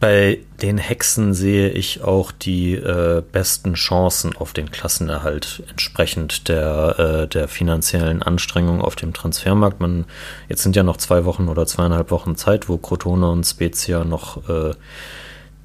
[0.00, 6.98] bei den Hexen sehe ich auch die äh, besten Chancen auf den Klassenerhalt entsprechend der,
[6.98, 9.80] äh, der finanziellen Anstrengung auf dem Transfermarkt.
[9.80, 10.04] Man,
[10.48, 14.48] jetzt sind ja noch zwei Wochen oder zweieinhalb Wochen Zeit, wo Crotone und Spezia noch
[14.48, 14.74] äh,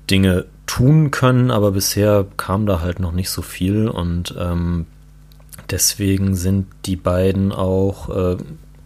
[0.10, 4.88] Dinge tun können, aber bisher kam da halt noch nicht so viel und ähm,
[5.69, 8.38] deswegen sind die beiden auch äh,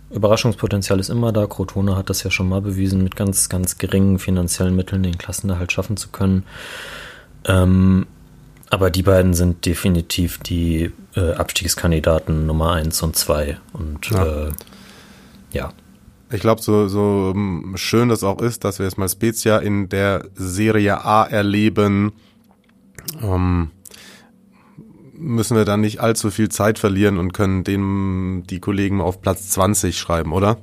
[0.09, 1.47] Überraschungspotenzial ist immer da.
[1.47, 5.71] Crotone hat das ja schon mal bewiesen, mit ganz, ganz geringen finanziellen Mitteln den Klassenerhalt
[5.71, 6.43] schaffen zu können.
[7.45, 8.07] Ähm,
[8.69, 13.57] aber die beiden sind definitiv die äh, Abstiegskandidaten Nummer 1 und 2.
[13.73, 14.25] Und ja.
[14.25, 14.51] Äh,
[15.51, 15.73] ja.
[16.29, 19.87] Ich glaube, so, so ähm, schön das auch ist, dass wir jetzt mal Spezia in
[19.87, 22.11] der Serie A erleben,
[23.21, 23.71] ähm,
[25.17, 29.49] müssen wir dann nicht allzu viel Zeit verlieren und können dem die Kollegen auf Platz
[29.49, 30.57] 20 schreiben, oder?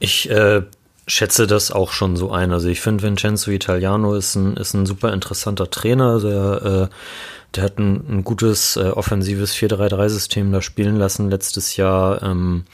[0.00, 0.62] Ich äh,
[1.06, 2.52] schätze das auch schon so ein.
[2.52, 6.94] Also ich finde, Vincenzo Italiano ist ein, ist ein super interessanter Trainer, der, äh,
[7.56, 12.22] der hat ein, ein gutes äh, offensives 4-3-3-System da spielen lassen letztes Jahr.
[12.22, 12.64] Ähm,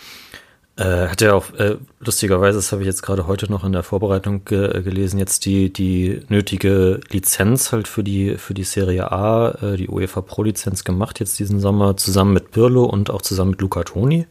[0.76, 3.84] äh, hat er auch, äh, lustigerweise, das habe ich jetzt gerade heute noch in der
[3.84, 9.50] Vorbereitung ge gelesen, jetzt die, die nötige Lizenz halt für die, für die Serie A,
[9.62, 13.60] äh, die UEFA Pro-Lizenz gemacht jetzt diesen Sommer, zusammen mit Pirlo und auch zusammen mit
[13.60, 14.26] Luca Toni.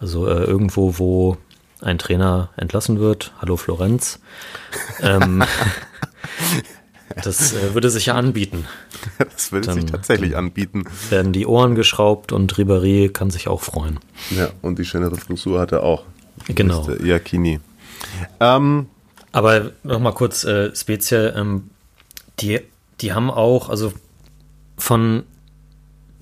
[0.00, 1.36] Also äh, irgendwo, wo
[1.82, 3.32] ein Trainer entlassen wird.
[3.40, 4.20] Hallo Florenz.
[5.02, 5.44] ähm,
[7.14, 8.66] das äh, würde sich ja anbieten.
[9.18, 10.84] Das würde sich tatsächlich anbieten.
[11.10, 14.00] Werden die Ohren geschraubt und Ribéry kann sich auch freuen.
[14.30, 16.04] Ja, und die schönere Frisur hat er auch.
[16.48, 16.88] Genau.
[16.90, 17.60] Iacchini.
[18.40, 18.86] Ähm,
[19.32, 21.70] Aber nochmal kurz äh, speziell, ähm,
[22.40, 22.60] die,
[23.00, 23.92] die haben auch, also
[24.76, 25.24] von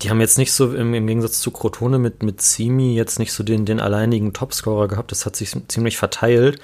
[0.05, 3.33] die haben jetzt nicht so im, im Gegensatz zu Crotone mit, mit Simi jetzt nicht
[3.33, 5.11] so den, den alleinigen Topscorer gehabt.
[5.11, 6.59] Das hat sich ziemlich verteilt.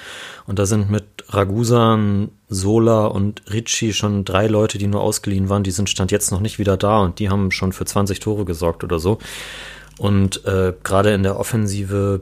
[0.45, 5.63] Und da sind mit Ragusan, Sola und Ricci schon drei Leute, die nur ausgeliehen waren.
[5.63, 8.45] Die sind Stand jetzt noch nicht wieder da und die haben schon für 20 Tore
[8.45, 9.17] gesorgt oder so.
[9.97, 12.21] Und äh, gerade in der Offensive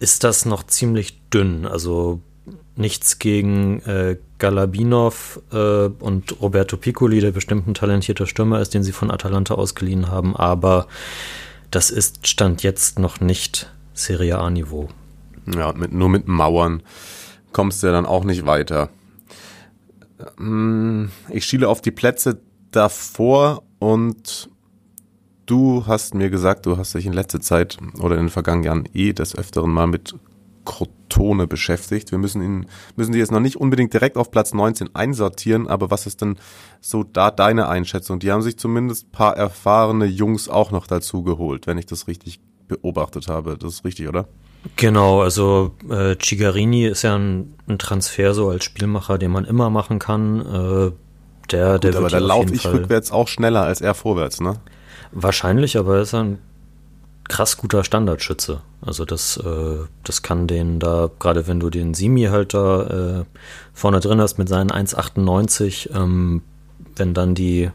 [0.00, 1.66] ist das noch ziemlich dünn.
[1.66, 2.22] Also
[2.76, 8.82] nichts gegen äh, Galabinov äh, und Roberto Piccoli, der bestimmt ein talentierter Stürmer ist, den
[8.82, 10.86] sie von Atalanta ausgeliehen haben, aber
[11.70, 14.88] das ist Stand jetzt noch nicht Serie A-Niveau.
[15.54, 16.82] Ja, mit, nur mit Mauern
[17.52, 18.90] kommst du ja dann auch nicht weiter.
[20.36, 24.50] Hm, ich schiele auf die Plätze davor und
[25.46, 28.88] du hast mir gesagt, du hast dich in letzter Zeit oder in den vergangenen Jahren
[28.94, 30.14] eh des Öfteren mal mit
[30.66, 32.10] Crotone beschäftigt.
[32.10, 35.90] Wir müssen ihn, müssen die jetzt noch nicht unbedingt direkt auf Platz 19 einsortieren, aber
[35.90, 36.36] was ist denn
[36.82, 38.18] so da deine Einschätzung?
[38.18, 42.40] Die haben sich zumindest paar erfahrene Jungs auch noch dazu geholt, wenn ich das richtig
[42.68, 43.56] beobachtet habe.
[43.56, 44.28] Das ist richtig, oder?
[44.74, 49.70] Genau, also äh, Cigarini ist ja ein, ein Transfer so als Spielmacher, den man immer
[49.70, 50.40] machen kann.
[50.40, 50.92] Äh,
[51.52, 54.56] der, Gut, der aber da laufe ich Fall rückwärts auch schneller als er vorwärts, ne?
[55.12, 56.38] Wahrscheinlich, aber er ist ein
[57.28, 58.60] krass guter Standardschütze.
[58.80, 63.24] Also das, äh, das kann den da, gerade wenn du den Simi halt da äh,
[63.72, 66.42] vorne drin hast mit seinen 1,98, ähm,
[66.94, 67.70] wenn dann die,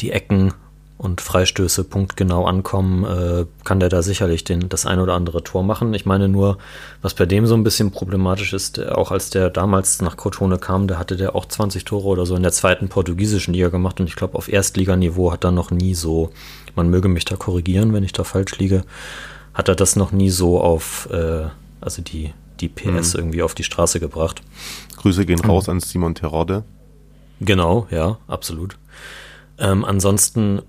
[0.00, 0.54] die Ecken
[1.00, 5.62] und Freistöße punktgenau ankommen, äh, kann der da sicherlich den, das ein oder andere Tor
[5.62, 5.94] machen.
[5.94, 6.58] Ich meine nur,
[7.00, 10.88] was bei dem so ein bisschen problematisch ist, auch als der damals nach Crotone kam,
[10.88, 14.08] da hatte der auch 20 Tore oder so in der zweiten portugiesischen Liga gemacht und
[14.08, 16.32] ich glaube auf Erstliganiveau hat er noch nie so
[16.76, 18.84] man möge mich da korrigieren, wenn ich da falsch liege,
[19.54, 21.44] hat er das noch nie so auf, äh,
[21.80, 23.20] also die, die PS mhm.
[23.20, 24.42] irgendwie auf die Straße gebracht.
[24.96, 25.72] Grüße gehen raus mhm.
[25.72, 26.64] an Simon Terodde.
[27.40, 28.76] Genau, ja, absolut.
[29.58, 30.62] Ähm, ansonsten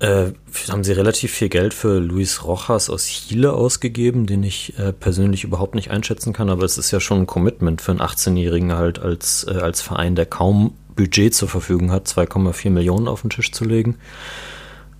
[0.00, 0.32] äh,
[0.70, 5.44] haben sie relativ viel Geld für Luis Rojas aus Chile ausgegeben, den ich äh, persönlich
[5.44, 8.98] überhaupt nicht einschätzen kann, aber es ist ja schon ein Commitment für einen 18-Jährigen halt
[8.98, 13.52] als, äh, als Verein, der kaum Budget zur Verfügung hat, 2,4 Millionen auf den Tisch
[13.52, 13.96] zu legen.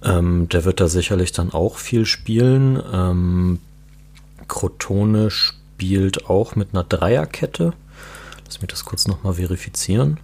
[0.05, 2.83] Ähm, der wird da sicherlich dann auch viel spielen.
[2.93, 3.59] Ähm,
[4.49, 7.73] Crotone spielt auch mit einer Dreierkette.
[8.45, 10.21] Lass mich das kurz nochmal verifizieren.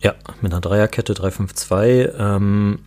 [0.00, 2.18] Ja, mit einer Dreierkette 3-5-2.
[2.18, 2.80] Ähm,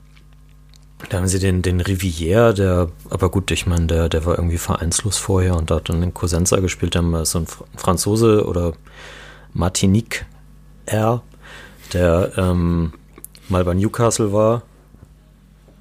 [1.10, 4.58] da haben sie den, den Rivière, der, aber gut, ich meine, der, der war irgendwie
[4.58, 8.74] vereinslos vorher und da hat dann den Cosenza gespielt, der so ein Franzose oder
[9.54, 10.26] Martinique
[10.88, 11.22] R,
[11.94, 12.94] der ähm,
[13.48, 14.64] mal bei Newcastle war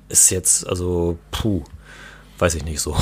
[0.08, 1.62] ist jetzt, also, puh,
[2.38, 2.96] weiß ich nicht so.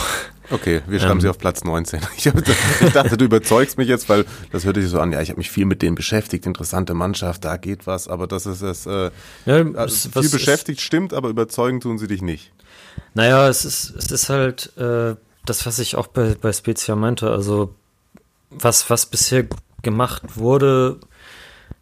[0.50, 2.00] Okay, wir schreiben ähm, sie auf Platz 19.
[2.16, 5.30] Ich, ich, dachte, du überzeugst mich jetzt, weil das hörte sich so an, ja, ich
[5.30, 8.86] habe mich viel mit denen beschäftigt, interessante Mannschaft, da geht was, aber das ist es,
[8.86, 9.10] äh,
[9.46, 12.52] ja, also viel beschäftigt ist, stimmt, aber überzeugen tun sie dich nicht.
[13.14, 17.30] Naja, es ist, es ist halt äh, das, was ich auch bei, bei Spezia meinte,
[17.30, 17.74] also
[18.50, 19.46] was, was bisher
[19.82, 20.98] gemacht wurde,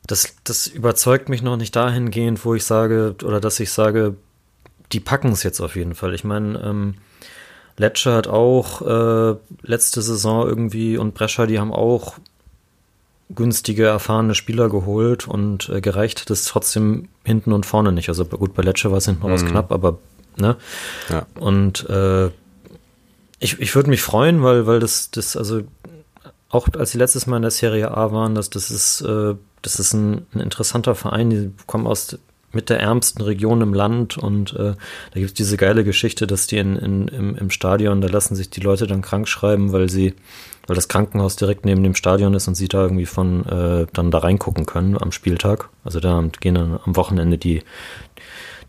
[0.06, 4.16] das, das überzeugt mich noch nicht dahingehend, wo ich sage, oder dass ich sage,
[4.92, 6.14] die packen es jetzt auf jeden Fall.
[6.14, 6.94] Ich meine, ähm,
[7.76, 12.14] Lecce hat auch äh, letzte Saison irgendwie und Brescia, die haben auch
[13.34, 18.08] günstige, erfahrene Spieler geholt und äh, gereicht hat es trotzdem hinten und vorne nicht.
[18.08, 19.48] Also gut, bei Lecce war es hinten raus mhm.
[19.48, 19.98] knapp, aber
[20.36, 20.56] ne?
[21.08, 21.26] Ja.
[21.36, 22.26] Und äh,
[23.38, 25.62] ich, ich würde mich freuen, weil, weil das, das, also
[26.50, 29.80] auch als sie letztes Mal in der Serie A waren, dass das ist, äh, das
[29.80, 32.18] ist ein, ein interessanter Verein, die kommen aus
[32.52, 36.46] mit der ärmsten Region im Land und äh, da gibt es diese geile Geschichte, dass
[36.46, 39.88] die in, in, im, im Stadion, da lassen sich die Leute dann krank schreiben, weil
[39.88, 40.14] sie,
[40.66, 44.10] weil das Krankenhaus direkt neben dem Stadion ist und sie da irgendwie von äh, dann
[44.10, 45.68] da reingucken können am Spieltag.
[45.84, 47.62] Also da gehen dann am Wochenende die,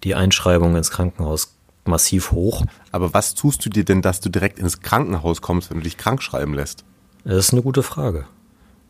[0.04, 2.63] die Einschreibungen ins Krankenhaus massiv hoch.
[2.91, 5.98] Aber was tust du dir denn, dass du direkt ins Krankenhaus kommst, wenn du dich
[5.98, 6.84] krank schreiben lässt?
[7.24, 8.26] Das ist eine gute Frage.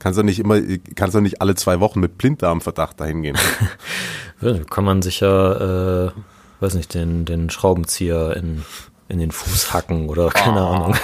[0.04, 0.60] Kannst du nicht immer,
[0.96, 3.38] kannst du nicht alle zwei Wochen mit Blinddarmverdacht dahin gehen?
[4.70, 6.12] Kann man sich ja, äh,
[6.60, 8.66] weiß nicht, den, den Schraubenzieher in,
[9.08, 10.68] in den Fuß hacken oder keine oh.
[10.68, 10.96] Ahnung.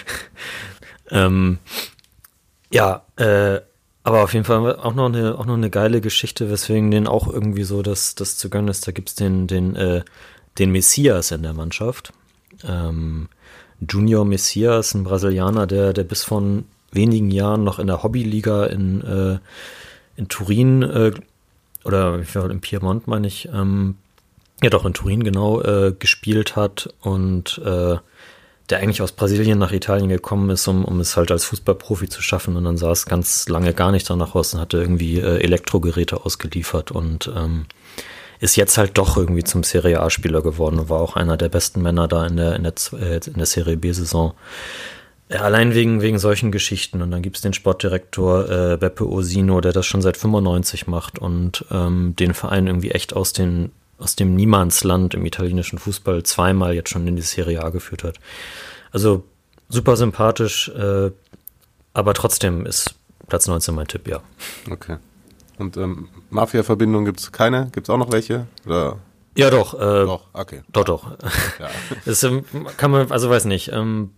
[1.10, 1.58] ähm,
[2.70, 3.60] ja, äh,
[4.02, 7.26] aber auf jeden Fall auch noch eine, auch noch eine geile Geschichte, weswegen den auch
[7.26, 8.86] irgendwie so das, das zu gönnen ist.
[8.86, 10.02] Da gibt's den, den, äh,
[10.58, 12.12] den Messias in der Mannschaft.
[12.68, 13.30] Ähm,
[13.80, 19.00] Junior Messias, ein Brasilianer, der, der bis von wenigen Jahren noch in der Hobbyliga in,
[19.02, 19.38] äh,
[20.16, 21.12] in Turin äh,
[21.84, 23.96] oder im Piemont meine ich, ähm,
[24.62, 27.96] ja doch in Turin genau äh, gespielt hat und äh,
[28.70, 32.22] der eigentlich aus Brasilien nach Italien gekommen ist, um, um es halt als Fußballprofi zu
[32.22, 36.24] schaffen und dann es ganz lange gar nicht danach aus und hatte irgendwie äh, Elektrogeräte
[36.24, 37.66] ausgeliefert und ähm,
[38.38, 41.82] ist jetzt halt doch irgendwie zum Serie A-Spieler geworden und war auch einer der besten
[41.82, 44.34] Männer da in der, in der, äh, in der Serie B-Saison.
[45.32, 47.02] Ja, allein wegen, wegen solchen Geschichten.
[47.02, 51.64] Und dann gibt's den Sportdirektor äh, Beppe Osino, der das schon seit 95 macht und
[51.70, 56.90] ähm, den Verein irgendwie echt aus, den, aus dem Niemandsland im italienischen Fußball zweimal jetzt
[56.90, 58.16] schon in die Serie A geführt hat.
[58.90, 59.22] Also
[59.68, 61.12] super sympathisch, äh,
[61.92, 62.96] aber trotzdem ist
[63.28, 64.20] Platz 19 mein Tipp, ja.
[64.68, 64.96] Okay.
[65.58, 67.68] Und ähm, Mafia-Verbindungen gibt es keine?
[67.72, 68.48] Gibt es auch noch welche?
[68.66, 68.98] Oder?
[69.36, 69.74] Ja, doch.
[69.74, 70.62] Äh, doch, okay.
[70.72, 71.10] Doch, doch.
[71.60, 71.70] Ja.
[72.04, 72.44] das ähm,
[72.76, 73.70] kann man, also weiß nicht.
[73.72, 74.10] Ähm,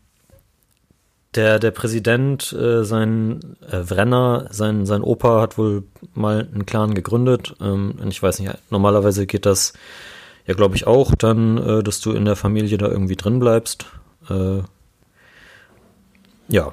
[1.35, 6.95] der, der Präsident, äh, sein äh, Wrenner, sein, sein Opa hat wohl mal einen Clan
[6.95, 7.55] gegründet.
[7.61, 9.73] Ähm, und ich weiß nicht, normalerweise geht das
[10.47, 13.87] ja, glaube ich, auch dann, äh, dass du in der Familie da irgendwie drin bleibst.
[14.29, 14.63] Äh,
[16.49, 16.71] ja,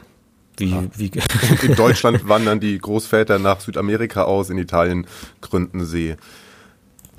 [0.58, 0.84] wie, ja.
[0.96, 1.12] wie
[1.62, 5.08] in Deutschland wandern die Großväter nach Südamerika aus, in Italien
[5.42, 6.16] gründen sie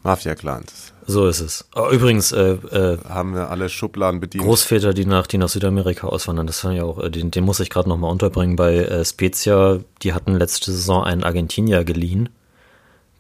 [0.03, 0.93] Mafia-Clans.
[1.11, 1.69] So ist es.
[1.75, 4.45] Oh, übrigens äh, äh, haben wir alle Schubladen bedient.
[4.45, 7.59] Großväter, die nach, die nach Südamerika auswandern, das war ja auch, äh, den, den muss
[7.59, 9.81] ich gerade nochmal unterbringen bei äh, Spezia.
[10.03, 12.29] Die hatten letzte Saison einen Argentinier geliehen,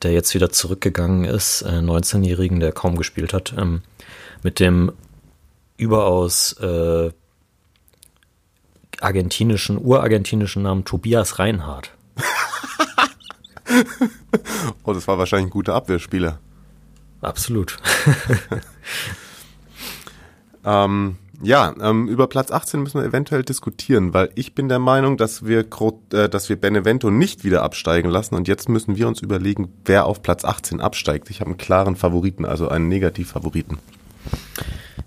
[0.02, 3.82] der jetzt wieder zurückgegangen ist, äh, 19-Jährigen, der kaum gespielt hat, ähm,
[4.44, 4.92] mit dem
[5.76, 7.10] überaus äh,
[9.00, 11.90] argentinischen, urargentinischen Namen Tobias Reinhardt.
[14.84, 16.38] oh, das war wahrscheinlich ein guter Abwehrspieler.
[17.20, 17.76] Absolut.
[20.64, 25.16] ähm, ja, ähm, über Platz 18 müssen wir eventuell diskutieren, weil ich bin der Meinung,
[25.16, 25.66] dass wir,
[26.12, 30.04] äh, dass wir Benevento nicht wieder absteigen lassen und jetzt müssen wir uns überlegen, wer
[30.04, 31.30] auf Platz 18 absteigt.
[31.30, 33.78] Ich habe einen klaren Favoriten, also einen Negativfavoriten.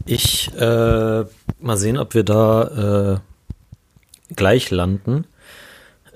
[0.06, 1.26] Ich äh,
[1.60, 5.26] mal sehen, ob wir da äh, gleich landen.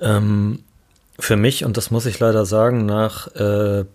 [0.02, 0.64] Ähm,
[1.20, 3.86] für mich, und das muss ich leider sagen, nach, äh,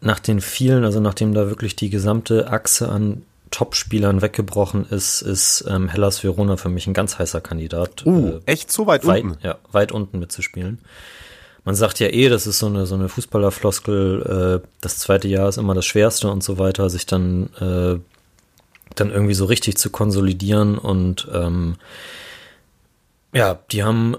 [0.00, 5.64] nach den vielen, also nachdem da wirklich die gesamte Achse an Top-Spielern weggebrochen ist, ist
[5.68, 8.04] ähm, Hellas Verona für mich ein ganz heißer Kandidat.
[8.06, 9.38] Uh, äh, echt so weit, weit unten?
[9.42, 10.78] Ja, weit unten mitzuspielen.
[11.64, 15.48] Man sagt ja eh, das ist so eine, so eine Fußballerfloskel, äh, das zweite Jahr
[15.48, 17.98] ist immer das schwerste und so weiter, sich dann, äh,
[18.94, 21.76] dann irgendwie so richtig zu konsolidieren und ähm,
[23.34, 24.16] ja, die haben,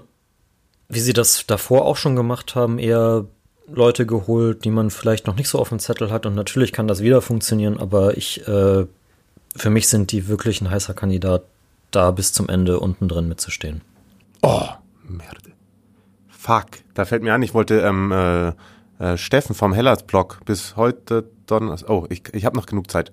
[0.88, 3.26] wie sie das davor auch schon gemacht haben, eher
[3.72, 6.26] Leute geholt, die man vielleicht noch nicht so auf dem Zettel hat.
[6.26, 8.86] Und natürlich kann das wieder funktionieren, aber ich, äh,
[9.56, 11.42] für mich sind die wirklich ein heißer Kandidat,
[11.90, 13.80] da bis zum Ende unten drin mitzustehen.
[14.42, 14.68] Oh,
[15.04, 15.50] Merde.
[16.28, 16.66] Fuck.
[16.94, 18.52] Da fällt mir an, ich wollte ähm, äh,
[19.00, 21.90] äh, Steffen vom Hellas-Blog bis heute Donnerstag.
[21.90, 23.12] Oh, ich, ich habe noch genug Zeit.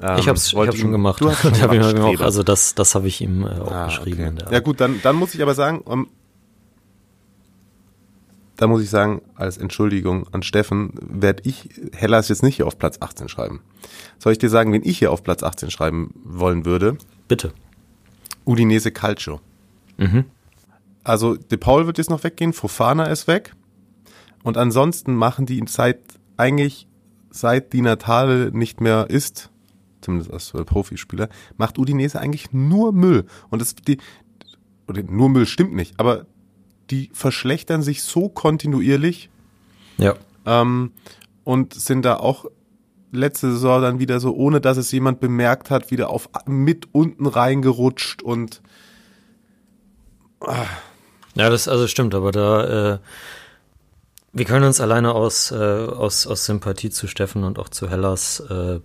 [0.00, 1.20] Ähm, ich habe es hab schon gemacht.
[1.20, 4.38] Du hast schon gemacht, auch, also das, das habe ich ihm äh, auch ah, geschrieben.
[4.40, 4.54] Okay.
[4.54, 6.08] Ja gut, dann, dann muss ich aber sagen, um,
[8.56, 12.78] da muss ich sagen, als Entschuldigung an Steffen, werde ich Hellas jetzt nicht hier auf
[12.78, 13.60] Platz 18 schreiben.
[14.18, 16.96] Soll ich dir sagen, wen ich hier auf Platz 18 schreiben wollen würde?
[17.28, 17.52] Bitte.
[18.44, 19.40] Udinese Calcio.
[19.98, 20.24] Mhm.
[21.04, 23.54] Also De Paul wird jetzt noch weggehen, Fofana ist weg.
[24.42, 26.00] Und ansonsten machen die seit
[26.36, 26.88] eigentlich
[27.30, 29.50] seit die Natale nicht mehr ist,
[30.00, 33.26] zumindest als Profispieler, macht Udinese eigentlich nur Müll.
[33.50, 33.98] Und das, die,
[34.88, 36.26] oder nur Müll stimmt nicht, aber
[36.90, 39.30] die verschlechtern sich so kontinuierlich.
[39.98, 40.14] Ja.
[40.44, 40.92] Ähm,
[41.44, 42.46] und sind da auch
[43.12, 47.26] letzte Saison dann wieder so, ohne dass es jemand bemerkt hat, wieder auf mit unten
[47.26, 48.60] reingerutscht und
[50.40, 50.66] ah.
[51.34, 52.98] ja, das also stimmt, aber da äh,
[54.36, 58.40] wir können uns alleine aus, äh, aus, aus Sympathie zu Steffen und auch zu Hellas
[58.40, 58.80] äh,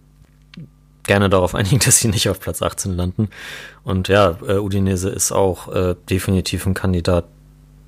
[1.03, 3.29] gerne darauf einigen, dass sie nicht auf Platz 18 landen.
[3.83, 7.25] Und ja, äh, Udinese ist auch äh, definitiv ein Kandidat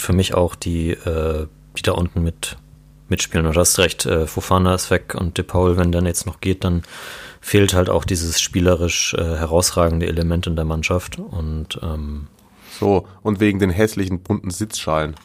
[0.04, 2.58] für mich auch, die, äh, die da unten mit
[3.10, 3.46] mitspielen.
[3.46, 6.42] Und du hast recht, äh, Fofana ist weg und De Paul, wenn dann jetzt noch
[6.42, 6.84] geht, dann
[7.42, 11.20] fehlt halt auch dieses spielerisch äh, herausragende Element in der Mannschaft.
[11.20, 12.28] Und ähm,
[12.80, 15.16] so, und wegen den hässlichen bunten Sitzschalen.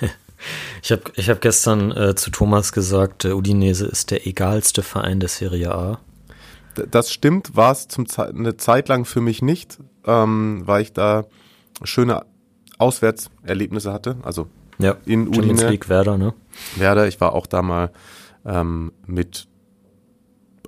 [0.82, 5.20] ich habe ich hab gestern äh, zu Thomas gesagt, äh, Udinese ist der egalste Verein
[5.20, 6.00] der Serie A.
[6.90, 11.26] Das stimmt, war es Ze eine Zeit lang für mich nicht, ähm, weil ich da
[11.84, 12.24] schöne
[12.82, 14.16] Auswärtserlebnisse hatte.
[14.22, 15.46] Also ja, in Udine.
[15.46, 16.34] Champions League Werder, ne?
[16.76, 17.90] Werder, ich war auch da mal
[18.44, 19.46] ähm, mit,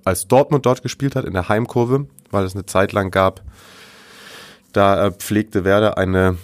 [0.05, 3.43] als Dortmund dort gespielt hat, in der Heimkurve, weil es eine Zeit lang gab,
[4.73, 6.39] da äh, pflegte Werder eine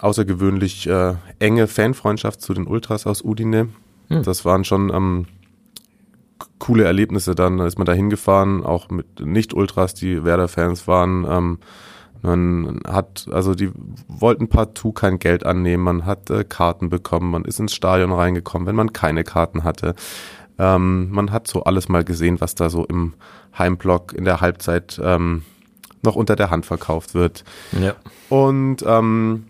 [0.00, 3.68] außergewöhnlich äh, enge Fanfreundschaft zu den Ultras aus Udine.
[4.08, 4.22] Hm.
[4.22, 5.26] Das waren schon ähm,
[6.58, 7.34] coole Erlebnisse.
[7.34, 11.26] Dann ist man da hingefahren, auch mit Nicht-Ultras, die Werder-Fans waren.
[11.28, 11.58] Ähm,
[12.22, 13.70] man hat, also die
[14.08, 18.66] wollten partout kein Geld annehmen, man hat äh, Karten bekommen, man ist ins Stadion reingekommen,
[18.66, 19.94] wenn man keine Karten hatte.
[20.58, 23.14] Ähm, man hat so alles mal gesehen, was da so im
[23.56, 25.42] Heimblock in der Halbzeit ähm,
[26.02, 27.44] noch unter der Hand verkauft wird.
[27.72, 27.94] Ja.
[28.28, 29.44] Und ähm,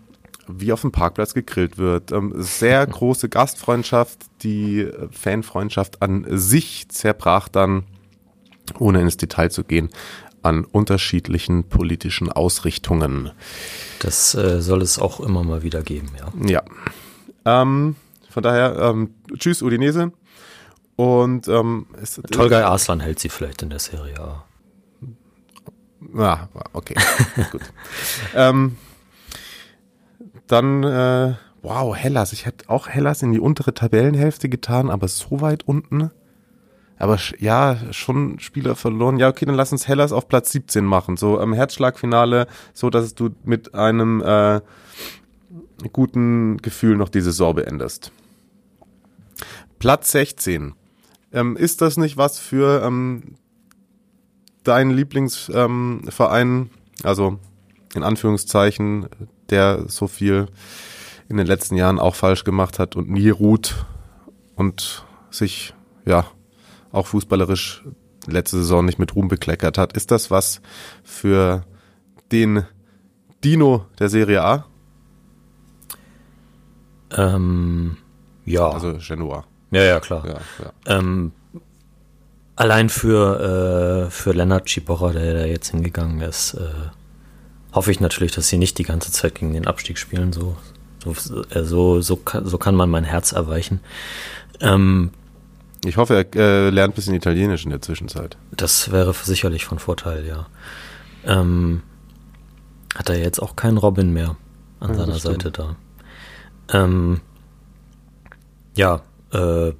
[0.49, 2.11] wie auf dem Parkplatz gegrillt wird.
[2.11, 7.83] Ähm, sehr große Gastfreundschaft, die Fanfreundschaft an sich zerbrach dann,
[8.77, 9.89] ohne ins Detail zu gehen,
[10.43, 13.31] an unterschiedlichen politischen Ausrichtungen.
[13.99, 16.63] Das äh, soll es auch immer mal wieder geben, ja.
[17.45, 17.61] Ja.
[17.61, 17.95] Ähm,
[18.29, 20.11] von daher, ähm, tschüss Udinese.
[20.95, 24.45] Und ähm, es, Tolgay Arslan hält sie vielleicht in der Serie A.
[26.13, 26.95] Ja, okay,
[27.51, 27.61] gut.
[28.35, 28.77] ähm,
[30.47, 32.33] dann, äh, wow, Hellas.
[32.33, 36.11] Ich hätte auch Hellas in die untere Tabellenhälfte getan, aber so weit unten.
[36.99, 39.17] Aber ja, schon Spieler verloren.
[39.17, 41.15] Ja, okay, dann lass uns Hellas auf Platz 17 machen.
[41.15, 44.59] So am Herzschlagfinale, so dass du mit einem äh,
[45.93, 48.11] guten Gefühl noch die Saison beendest.
[49.79, 50.73] Platz 16.
[51.31, 53.35] Ähm, ist das nicht was für ähm,
[54.63, 56.69] deinen Lieblingsverein, ähm,
[57.03, 57.39] also
[57.95, 59.07] in Anführungszeichen,
[59.49, 60.47] der so viel
[61.29, 63.85] in den letzten Jahren auch falsch gemacht hat und nie ruht
[64.55, 65.73] und sich
[66.05, 66.25] ja
[66.91, 67.83] auch fußballerisch
[68.27, 69.93] letzte Saison nicht mit Ruhm bekleckert hat.
[69.93, 70.61] Ist das was
[71.03, 71.63] für
[72.31, 72.65] den
[73.43, 74.65] Dino der Serie A?
[77.11, 77.97] Ähm,
[78.45, 78.69] ja.
[78.69, 79.45] Also Genoa.
[79.71, 80.25] Ja, ja, klar.
[80.25, 80.97] Ja, ja.
[80.97, 81.31] Ähm,
[82.55, 86.69] allein für, äh, für Lennart Ciporra, der da jetzt hingegangen ist, äh,
[87.73, 90.33] hoffe ich natürlich, dass sie nicht die ganze Zeit gegen den Abstieg spielen.
[90.33, 90.57] So,
[91.03, 93.79] so, äh, so, so, kann, so kann man mein Herz erweichen.
[94.59, 95.11] Ähm,
[95.85, 98.37] ich hoffe, er äh, lernt ein bisschen Italienisch in der Zwischenzeit.
[98.51, 100.47] Das wäre sicherlich von Vorteil, ja.
[101.25, 101.83] Ähm,
[102.95, 104.35] hat er jetzt auch keinen Robin mehr
[104.79, 105.75] an ja, seiner Seite da.
[106.71, 107.21] Ähm,
[108.75, 109.71] ja, äh,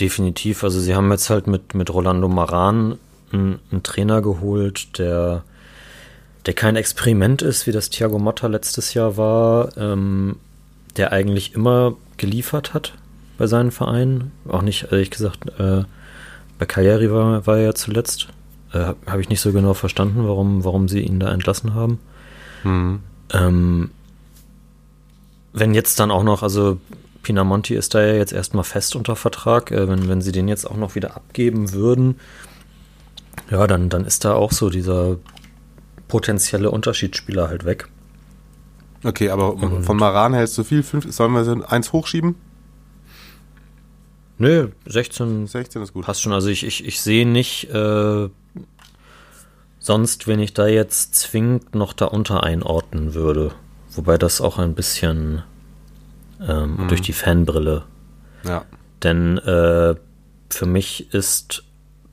[0.00, 0.64] definitiv.
[0.64, 2.98] Also sie haben jetzt halt mit, mit Rolando Maran
[3.32, 5.44] einen, einen Trainer geholt, der,
[6.46, 10.36] der kein Experiment ist, wie das Thiago Motta letztes Jahr war, ähm,
[10.96, 12.94] der eigentlich immer geliefert hat
[13.38, 14.32] bei seinen Vereinen.
[14.48, 15.84] Auch nicht, ehrlich gesagt, äh,
[16.58, 18.28] bei Cagliari war, war er ja zuletzt.
[18.72, 21.98] Äh, Habe ich nicht so genau verstanden, warum, warum sie ihn da entlassen haben.
[22.62, 23.00] Mhm.
[23.32, 23.90] Ähm,
[25.52, 26.78] wenn jetzt dann auch noch, also
[27.22, 30.68] Pinamonti ist da ja jetzt erstmal fest unter Vertrag, äh, wenn, wenn sie den jetzt
[30.68, 32.20] auch noch wieder abgeben würden,
[33.50, 35.16] ja, dann, dann ist da auch so dieser
[36.08, 37.88] potenzielle Unterschiedsspieler halt weg.
[39.02, 40.82] Okay, aber Und von Maran hältst du viel?
[40.82, 42.36] Fünf, sollen wir so eins hochschieben?
[44.38, 46.04] Nö, 16, 16 ist gut.
[46.04, 46.32] Passt schon.
[46.32, 48.28] Also ich, ich, ich sehe nicht, äh,
[49.78, 53.52] sonst, wenn ich da jetzt zwingend noch darunter einordnen würde.
[53.90, 55.42] Wobei das auch ein bisschen
[56.40, 56.88] ähm, mhm.
[56.88, 57.84] durch die Fanbrille.
[58.44, 58.64] Ja.
[59.02, 59.94] Denn äh,
[60.50, 61.64] für mich ist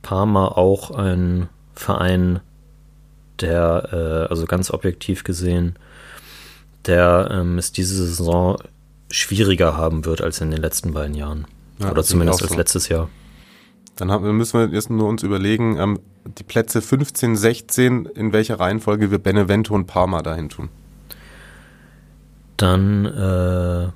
[0.02, 2.42] Parma auch ein Verein,
[3.40, 3.90] der,
[4.28, 5.76] äh, also ganz objektiv gesehen,
[6.86, 8.58] der ähm, es diese Saison
[9.10, 11.46] schwieriger haben wird als in den letzten beiden Jahren.
[11.82, 12.58] Ja, Oder zumindest als so.
[12.58, 13.10] letztes Jahr.
[13.96, 18.60] Dann haben, müssen wir jetzt nur uns überlegen, ähm, die Plätze 15, 16, in welcher
[18.60, 20.70] Reihenfolge wir Benevento und Parma dahin tun.
[22.58, 23.90] Dann, äh,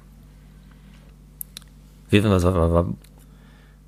[2.09, 2.43] wie, was,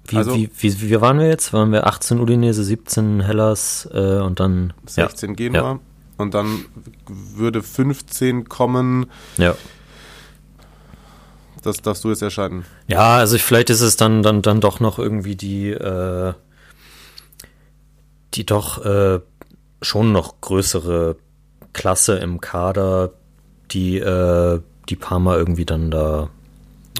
[0.08, 1.52] wie, also, wie, wie, wie, waren wir jetzt?
[1.54, 5.80] Waren wir 18 Udinese, 17 Hellas äh, und dann 16 ja, Genua ja.
[6.18, 6.66] und dann
[7.08, 9.08] würde 15 kommen.
[9.38, 9.56] Ja
[11.68, 12.66] das darfst du jetzt erscheinen.
[12.88, 16.34] Ja, also vielleicht ist es dann, dann, dann doch noch irgendwie die, äh,
[18.34, 19.20] die doch äh,
[19.82, 21.18] schon noch größere
[21.74, 23.12] Klasse im Kader,
[23.72, 24.60] die, äh,
[24.90, 26.30] die Parma irgendwie dann da,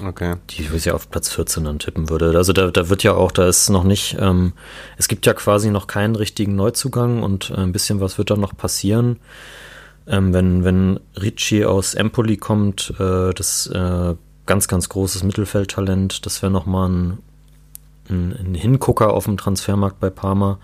[0.04, 0.36] Okay.
[0.50, 2.36] die ich ja auf Platz 14 dann tippen würde.
[2.36, 4.52] Also da, da wird ja auch, da ist noch nicht, ähm,
[4.96, 8.36] es gibt ja quasi noch keinen richtigen Neuzugang und äh, ein bisschen was wird da
[8.36, 9.18] noch passieren.
[10.06, 14.14] Ähm, wenn, wenn Ricci aus Empoli kommt, äh, das äh,
[14.48, 17.18] ganz, ganz großes Mittelfeldtalent, das wäre nochmal ein,
[18.08, 20.58] ein, ein Hingucker auf dem Transfermarkt bei Parma.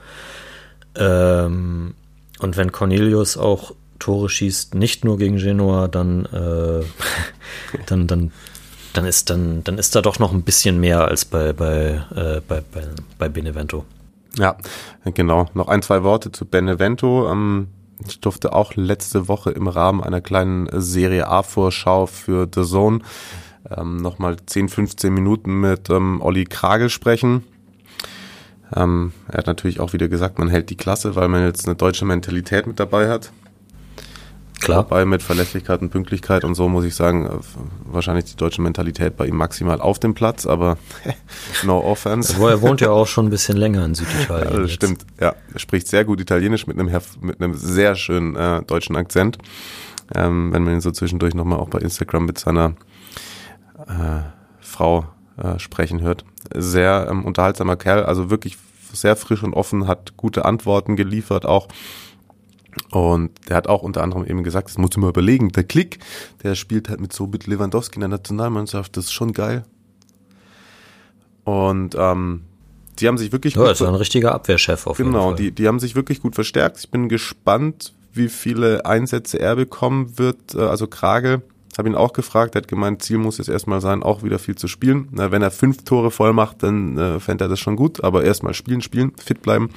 [0.97, 1.95] Ähm,
[2.41, 6.83] und wenn Cornelius auch Tore schießt, nicht nur gegen Genua, dann, äh,
[7.87, 8.33] dann, dann,
[8.95, 12.41] dann ist dann, dann ist da doch noch ein bisschen mehr als bei, bei, äh,
[12.49, 13.85] bei, bei, bei Benevento.
[14.37, 14.57] Ja,
[15.05, 15.49] genau.
[15.55, 17.31] Noch ein, zwei Worte zu Benevento.
[17.31, 17.69] Ähm,
[18.09, 23.01] ich durfte auch letzte Woche im Rahmen einer kleinen Serie A-Vorschau für The Zone
[23.71, 27.45] ähm, nochmal 10, 15 Minuten mit ähm, Olli Kragel sprechen.
[28.75, 31.77] Ähm, er hat natürlich auch wieder gesagt, man hält die Klasse, weil man jetzt eine
[31.77, 33.31] deutsche Mentalität mit dabei hat.
[34.61, 34.85] Klar.
[34.85, 37.31] Dabei mit Verlässlichkeit und Pünktlichkeit und so muss ich sagen, äh,
[37.85, 40.79] wahrscheinlich die deutsche Mentalität bei ihm maximal auf dem Platz, aber
[41.65, 42.39] no offense.
[42.39, 44.25] Wo er wohnt ja auch schon ein bisschen länger in Süditalien.
[44.53, 44.75] Ja, das jetzt.
[44.75, 45.07] stimmt.
[45.21, 46.91] Ja, er spricht sehr gut Italienisch mit einem,
[47.21, 49.39] mit einem sehr schönen äh, deutschen Akzent.
[50.15, 52.75] Ähm, wenn man ihn so zwischendurch nochmal auch bei Instagram mit seiner
[53.87, 54.23] äh,
[54.61, 55.07] Frau
[55.37, 56.25] äh, sprechen hört.
[56.55, 58.59] Sehr ähm, unterhaltsamer Kerl, also wirklich
[58.93, 61.69] sehr frisch und offen, hat gute Antworten geliefert auch.
[62.91, 65.99] Und der hat auch unter anderem eben gesagt, das musst du mal überlegen, der Klick,
[66.43, 69.65] der spielt halt mit so mit Lewandowski in der Nationalmannschaft, das ist schon geil.
[71.45, 72.43] Und ähm,
[72.99, 75.37] die haben sich wirklich Ja, gut ist ein richtiger Abwehrchef auf jeden Genau, Fall.
[75.37, 76.79] die, die haben sich wirklich gut verstärkt.
[76.79, 80.55] Ich bin gespannt, wie viele Einsätze er bekommen wird.
[80.55, 81.43] Äh, Also Krage,
[81.79, 84.55] habe ihn auch gefragt, er hat gemeint, Ziel muss jetzt erstmal sein, auch wieder viel
[84.55, 85.09] zu spielen.
[85.11, 88.25] Na, wenn er fünf Tore voll macht, dann äh, fände er das schon gut, aber
[88.25, 89.71] erstmal spielen, spielen, fit bleiben.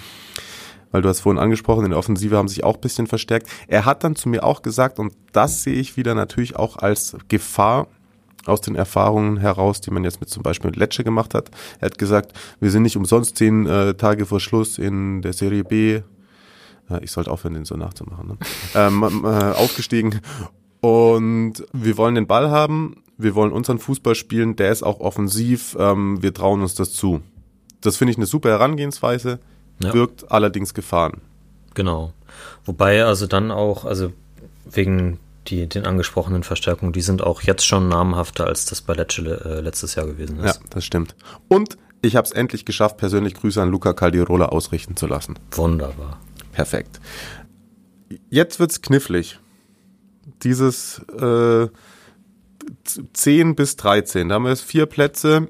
[0.92, 3.50] Weil du hast vorhin angesprochen, in der Offensive haben sich auch bisschen verstärkt.
[3.68, 7.18] Er hat dann zu mir auch gesagt, und das sehe ich wieder natürlich auch als
[7.28, 7.88] Gefahr
[8.46, 11.52] aus den Erfahrungen heraus, die man jetzt mit zum Beispiel mit Lecce gemacht hat.
[11.80, 15.64] Er hat gesagt, wir sind nicht umsonst zehn äh, Tage vor Schluss in der Serie
[15.64, 16.02] B,
[16.90, 18.38] äh, ich sollte aufhören, den so nachzumachen, ne?
[18.76, 20.22] ähm, äh, aufgestiegen
[20.82, 25.76] und wir wollen den Ball haben, wir wollen unseren Fußball spielen, der ist auch offensiv,
[25.80, 27.22] ähm, wir trauen uns das zu.
[27.82, 29.40] Das finde ich eine super Herangehensweise,
[29.82, 29.94] Ja.
[29.94, 31.22] wirkt allerdings Gefahren.
[31.74, 32.14] Genau.
[32.66, 34.12] Wobei also dann auch, also
[34.70, 39.22] wegen die, den angesprochenen Verstärkungen, die sind auch jetzt schon namhafter, als das bei Lecce
[39.46, 40.62] äh, letztes Jahr gewesen Ja, ist.
[40.72, 41.16] das stimmt.
[41.48, 45.40] Und ich habe es endlich geschafft, persönlich Grüße an Luca Caldirola ausrichten zu lassen.
[45.52, 46.20] Wunderbar.
[46.52, 47.00] Perfekt.
[48.30, 49.40] Jetzt wird's knifflig.
[50.44, 51.68] Dieses äh,
[53.14, 55.48] 10 bis 13, da haben wir jetzt vier Plätze.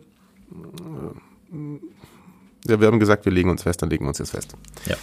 [2.67, 4.55] Ja, wir haben gesagt, wir legen uns fest, dann legen wir uns jetzt fest.
[4.86, 4.95] Ja.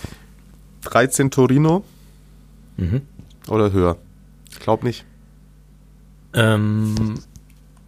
[0.82, 1.84] 13 Torino
[2.76, 3.02] Mhm.
[3.48, 3.96] oder höher?
[4.50, 5.04] Ich glaube nicht.
[6.34, 7.14] Ähm,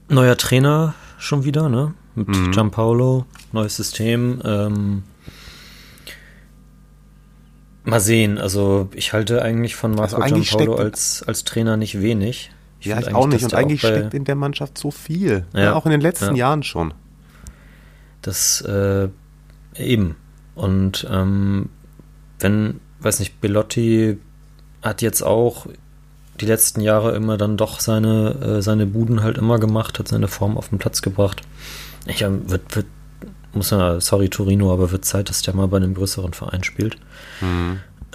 [0.08, 1.94] neuer Trainer schon wieder, ne?
[2.14, 2.52] Mit Mhm.
[2.52, 4.40] Gianpaolo, neues System.
[4.44, 5.02] Ähm,
[7.86, 12.50] mal sehen, also ich halte eigentlich von Marco Also steckt- als, als Trainer nicht wenig.
[12.80, 13.44] ja, find ich auch nicht.
[13.44, 15.44] Und eigentlich steckt in der Mannschaft so viel.
[15.54, 15.60] Ja.
[15.60, 16.48] Ja, auch in den letzten Ja.
[16.48, 16.92] Jahren schon.
[18.22, 19.08] Das äh,
[19.76, 20.16] eben.
[20.54, 21.68] Und ähm,
[22.40, 24.18] wenn, weiß nicht, Belotti
[24.82, 25.66] hat jetzt auch
[26.40, 30.28] die letzten Jahre immer dann doch seine, äh, seine Buden halt immer gemacht, hat seine
[30.28, 31.42] Form auf den Platz gebracht.
[32.06, 32.86] Ich ähm, wird, wird,
[33.56, 36.96] muss ja, sorry Torino, aber wird Zeit, dass der mal bei einem größeren Verein spielt.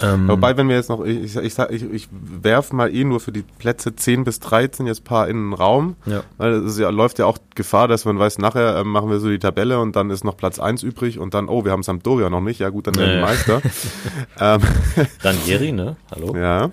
[0.02, 3.32] Ähm, Wobei, wenn wir jetzt noch, ich, ich, ich, ich werf mal eh nur für
[3.32, 5.96] die Plätze 10 bis 13 jetzt paar in den Raum.
[6.06, 6.24] Ja.
[6.38, 9.30] Weil es ja, läuft ja auch Gefahr, dass man weiß, nachher äh, machen wir so
[9.30, 12.30] die Tabelle und dann ist noch Platz 1 übrig und dann, oh, wir haben Sampdoria
[12.30, 12.60] noch nicht.
[12.60, 13.22] Ja gut, dann werden wir.
[13.22, 13.62] Meister.
[14.40, 14.62] ähm,
[15.22, 15.98] Ranieri, ne?
[16.10, 16.36] Hallo?
[16.36, 16.72] ja.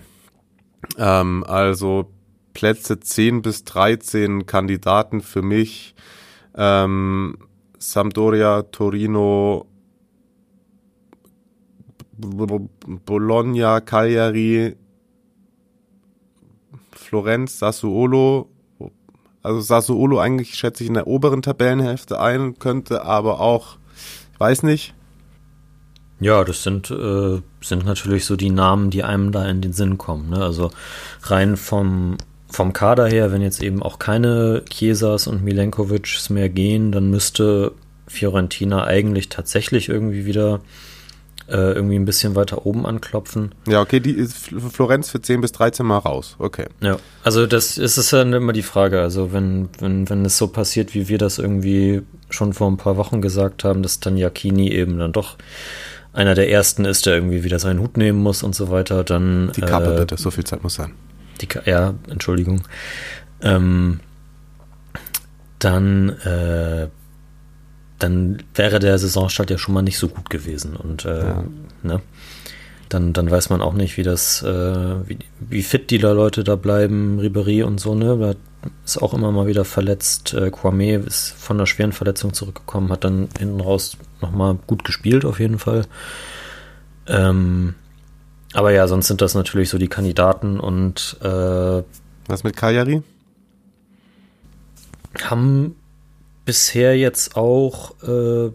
[0.97, 2.11] Ähm, also
[2.55, 5.95] Plätze 10 bis 13 Kandidaten für mich.
[6.57, 7.37] Ähm,
[7.79, 9.67] Sampdoria, Torino,
[12.17, 14.77] Bologna, Cagliari,
[16.93, 18.51] Florenz, Sassuolo.
[19.43, 23.79] Also Sassuolo eigentlich schätze ich in der oberen Tabellenhälfte ein, könnte aber auch,
[24.39, 24.95] weiß nicht,
[26.21, 29.99] Ja, das sind, äh, sind natürlich so die Namen, die einem da in den Sinn
[29.99, 30.31] kommen.
[30.31, 30.43] Ne?
[30.43, 30.73] Also
[31.23, 32.17] rein vom,
[32.51, 37.73] vom Kader her, wenn jetzt eben auch keine Chiesas und Milenkovics mehr gehen, dann müsste
[38.07, 40.61] Fiorentina eigentlich tatsächlich irgendwie wieder
[41.49, 43.55] äh, irgendwie ein bisschen weiter oben anklopfen.
[43.67, 46.37] Ja, okay, die ist Florenz für 10 bis 13 Mal raus.
[46.39, 46.67] Okay.
[46.81, 49.01] Ja, also das ist es dann immer die Frage.
[49.01, 52.97] Also wenn, wenn, wenn es so passiert, wie wir das irgendwie schon vor ein paar
[52.97, 55.37] Wochen gesagt haben, dass dann Jacchini eben dann doch
[56.13, 59.53] einer der ersten ist, der irgendwie wieder seinen Hut nehmen muss und so weiter, dann.
[59.57, 60.93] Die Kappe äh, bitte, so viel Zeit muss sein.
[61.47, 62.63] Ka ja, Entschuldigung.
[63.41, 64.01] Ähm,
[65.59, 66.89] dann, äh,
[67.99, 70.77] dann wäre der Saisonstart ja schon mal nicht so gut gewesen.
[70.77, 71.45] Und äh, ja.
[71.83, 72.01] ne?
[72.89, 76.57] dann, dann weiß man auch nicht, wie das, äh, wie, wie fit die Leute da
[76.57, 78.17] bleiben, Ribery und so, ne?
[78.19, 80.35] Da ist auch immer mal wieder verletzt.
[80.35, 85.25] Äh, Kwame ist von einer schweren Verletzung zurückgekommen, hat dann hinten raus nochmal gut gespielt,
[85.25, 85.85] auf jeden Fall.
[87.07, 87.75] Ähm,
[88.59, 91.83] aber ja, sonst sind das natürlich so die Kandidaten und äh,
[92.27, 93.03] Was mit Kajari?
[95.23, 95.77] Haben
[96.45, 98.51] bisher jetzt auch äh,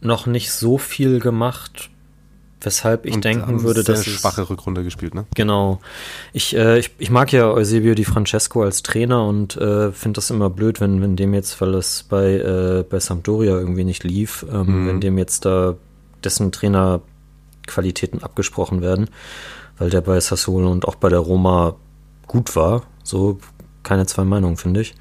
[0.00, 1.90] noch nicht so viel gemacht,
[2.60, 5.26] weshalb ich und denken würde, dass eine schwache Rückrunde gespielt, ne?
[5.36, 5.80] Genau.
[6.32, 10.28] Ich, äh, ich, ich mag ja Eusebio Di Francesco als Trainer und äh, finde das
[10.30, 14.44] immer blöd, wenn, wenn dem jetzt, weil es bei, äh, bei Sampdoria irgendwie nicht lief,
[14.52, 14.88] ähm, mhm.
[14.88, 15.76] wenn dem jetzt da
[16.24, 16.50] dessen
[17.66, 19.10] Trainerqualitäten abgesprochen werden,
[19.78, 21.76] weil der bei Sassuolo und auch bei der Roma
[22.26, 22.82] gut war.
[23.02, 23.38] So
[23.82, 24.94] keine zwei Meinungen, finde ich.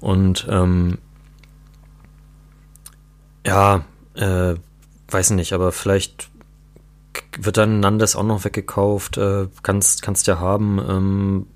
[0.00, 0.98] Und ähm,
[3.46, 3.84] ja,
[4.14, 4.54] äh,
[5.08, 6.30] weiß nicht, aber vielleicht
[7.38, 9.18] wird dann Nandes auch noch weggekauft.
[9.18, 10.78] Äh, kannst, kannst ja haben.
[10.88, 11.46] Ähm,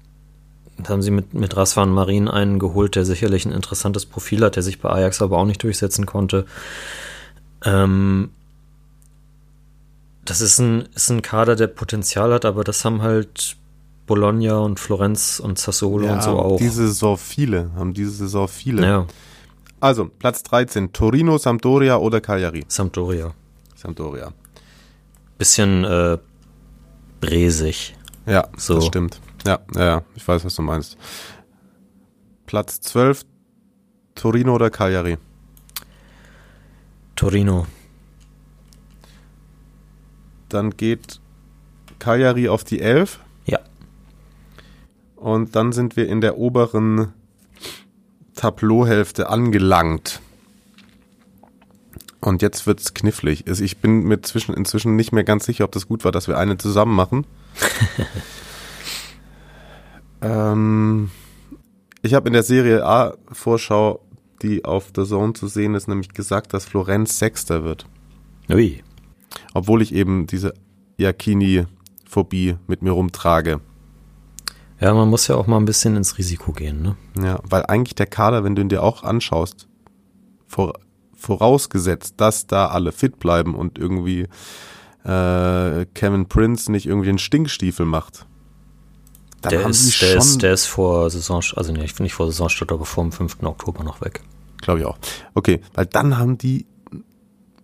[0.89, 4.63] haben sie mit, mit Rasvan Marin einen geholt, der sicherlich ein interessantes Profil hat, der
[4.63, 6.47] sich bei Ajax aber auch nicht durchsetzen konnte.
[7.65, 8.31] Ähm,
[10.29, 13.57] das ist ein, ist ein Kader, der Potenzial hat, aber das haben halt
[14.07, 16.59] Bologna und Florenz und Sassuolo ja, und so auch.
[16.59, 18.87] Diese Saison viele, haben diese Saison viele.
[18.87, 19.07] Ja.
[19.81, 22.65] Also, Platz 13, Torino, Sampdoria oder Cagliari?
[22.69, 23.33] Sampdoria.
[23.77, 24.33] Sampdoria
[25.39, 26.19] bisschen äh,
[27.21, 27.97] bresig.
[28.27, 28.75] Ja, so.
[28.75, 29.21] das stimmt.
[29.47, 30.99] Ja, ja, ja, ich weiß, was du meinst.
[32.45, 33.23] Platz 12,
[34.15, 35.17] Torino oder Cagliari?
[37.15, 37.67] Torino.
[40.49, 41.21] Dann geht
[41.99, 43.21] Cagliari auf die 11.
[43.47, 43.61] Ja.
[45.17, 47.13] Und dann sind wir in der oberen
[48.35, 50.21] Tableauhälfte angelangt.
[52.21, 53.45] Und jetzt wird's knifflig.
[53.47, 56.29] Also ich bin mir zwischen, inzwischen nicht mehr ganz sicher, ob das gut war, dass
[56.29, 57.27] wir eine zusammen machen.
[60.23, 61.11] ähm,
[62.03, 64.01] ich habe in der Serie A Vorschau,
[64.43, 67.87] die auf der Zone zu sehen ist, nämlich gesagt, dass Florenz Sechster wird.
[68.49, 68.83] Ui.
[69.55, 70.55] Obwohl ich eben diese
[70.99, 73.61] Iacchini-Phobie mit mir rumtrage.
[74.81, 76.97] Ja, man muss ja auch mal ein bisschen ins Risiko gehen, ne?
[77.21, 79.67] Ja, weil eigentlich der Kader, wenn du ihn dir auch anschaust,
[80.47, 80.75] vor,
[81.17, 84.29] vorausgesetzt, dass da alle fit bleiben und irgendwie
[85.05, 88.27] äh, Kevin Prince nicht irgendwie den Stinkstiefel macht.
[89.41, 92.27] Dann der, ist, der, ist, der ist vor Saison, also nee, ich finde nicht vor
[92.27, 93.43] Saisonstart, aber vor dem 5.
[93.43, 94.23] Oktober noch weg.
[94.61, 94.99] Glaube ich auch.
[95.35, 96.67] Okay, weil dann haben die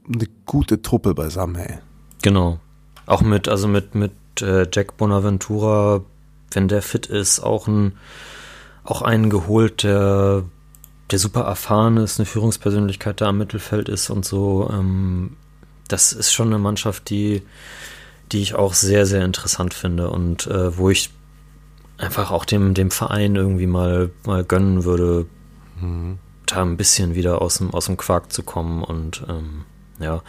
[0.06, 1.78] eine gute Truppe beisammen, hey.
[2.22, 2.58] Genau.
[3.06, 6.02] Auch mit, also mit, mit äh, Jack Bonaventura,
[6.52, 7.92] wenn der fit ist, auch ein,
[8.84, 10.44] auch einen geholt, der
[11.10, 14.70] der super erfahren ist, eine Führungspersönlichkeit da am Mittelfeld ist und so.
[14.72, 15.36] Ähm,
[15.88, 17.42] das ist schon eine Mannschaft, die,
[18.32, 21.10] die ich auch sehr, sehr interessant finde und äh, wo ich
[21.98, 25.26] einfach auch dem, dem Verein irgendwie mal, mal gönnen würde,
[25.80, 26.18] mhm.
[26.46, 29.64] da ein bisschen wieder aus dem, aus dem Quark zu kommen und ähm,
[30.00, 30.22] ja.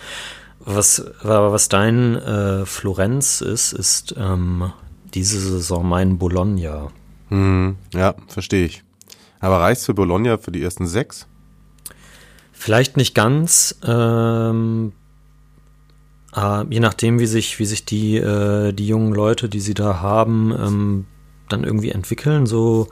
[0.59, 4.72] Was, was dein äh, Florenz ist, ist ähm,
[5.13, 6.91] diese Saison mein Bologna.
[7.30, 7.76] Mhm.
[7.93, 8.84] Ja, verstehe ich.
[9.39, 11.28] Aber reicht für Bologna für die ersten sechs?
[12.51, 13.80] Vielleicht nicht ganz.
[13.86, 14.93] Ähm,
[16.36, 20.01] äh, je nachdem, wie sich, wie sich die, äh, die jungen Leute, die sie da
[20.01, 21.05] haben, ähm,
[21.49, 22.45] dann irgendwie entwickeln.
[22.45, 22.88] So,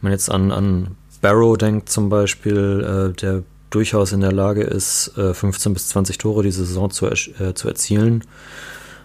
[0.00, 4.62] wenn man jetzt an, an Barrow denkt zum Beispiel, äh, der durchaus in der Lage
[4.62, 8.24] ist, 15 äh, bis 20 Tore diese Saison zu, äh, zu erzielen.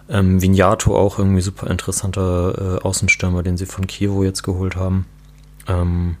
[0.08, 5.06] Ähm, Vignato auch irgendwie super interessanter äh, Außenstürmer, den sie von Kievo jetzt geholt haben.
[5.66, 6.16] Ähm,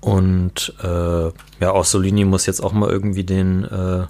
[0.00, 1.26] und äh,
[1.60, 4.06] ja, auch Solini muss jetzt auch mal irgendwie den, äh,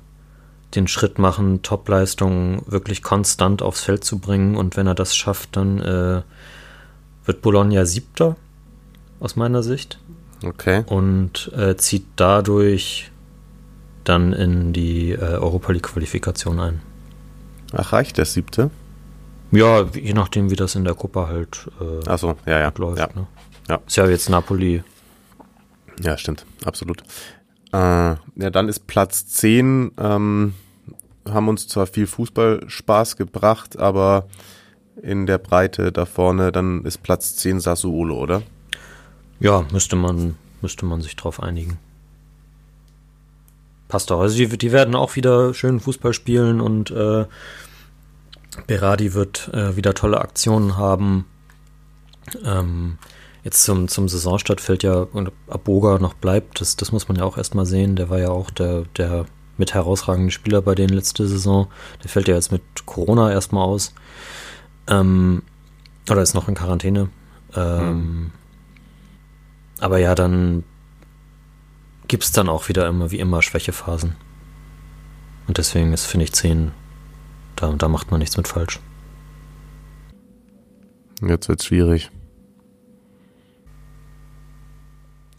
[0.75, 4.57] den Schritt machen, Topleistungen wirklich konstant aufs Feld zu bringen.
[4.57, 6.23] Und wenn er das schafft, dann äh,
[7.25, 8.37] wird Bologna siebter,
[9.21, 9.99] aus meiner Sicht.
[10.45, 10.85] Okay.
[10.87, 13.11] Und äh, zieht dadurch
[14.05, 16.81] dann in die äh, Europa League-Qualifikation ein.
[17.73, 18.71] Ach, reicht der siebte?
[19.51, 22.73] Ja, je nachdem, wie das in der Gruppe halt äh, Ach so, ja, ja.
[22.77, 22.99] läuft.
[22.99, 23.09] Ja.
[23.15, 23.27] Ne?
[23.69, 23.81] ja.
[23.87, 24.83] Ist ja jetzt Napoli
[26.03, 27.03] ja, stimmt, absolut.
[27.73, 30.55] Äh, ja, dann ist Platz 10 ähm,
[31.29, 34.29] haben uns zwar viel Fußballspaß gebracht, aber
[35.03, 38.43] in der Breite da vorne, dann ist Platz 10 Sassuolo, oder?
[39.41, 41.79] Ja, müsste man, müsste man sich drauf einigen.
[43.89, 44.21] Passt doch.
[44.21, 47.27] Also die, die werden auch wieder schön Fußball spielen und äh,
[48.67, 51.27] Berardi wird äh, wieder tolle Aktionen haben.
[52.45, 52.99] Ähm,
[53.45, 57.25] jetzt zum, zum Saisonstart fällt ja, ob Aboga noch bleibt, das, das muss man ja
[57.25, 57.95] auch erstmal sehen.
[57.95, 59.27] Der war ja auch der, der
[59.57, 61.69] mit herausragenden Spieler bei denen letzte Saison.
[62.03, 63.95] Der fällt ja jetzt mit Corona erstmal aus.
[64.89, 65.43] Ähm,
[66.11, 67.09] oder ist noch in Quarantäne.
[67.55, 68.33] Ähm, mhm.
[69.79, 70.65] Aber ja, dann
[72.09, 74.15] gibt es dann auch wieder immer wie immer Schwächephasen.
[75.47, 76.73] Und deswegen ist, finde ich, 10,
[77.57, 78.81] da, da macht man nichts mit falsch.
[81.23, 82.11] Jetzt wird es schwierig.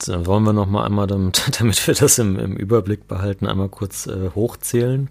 [0.06, 3.70] Dann wollen wir noch mal einmal, damit, damit wir das im, im Überblick behalten, einmal
[3.70, 5.10] kurz äh, hochzählen.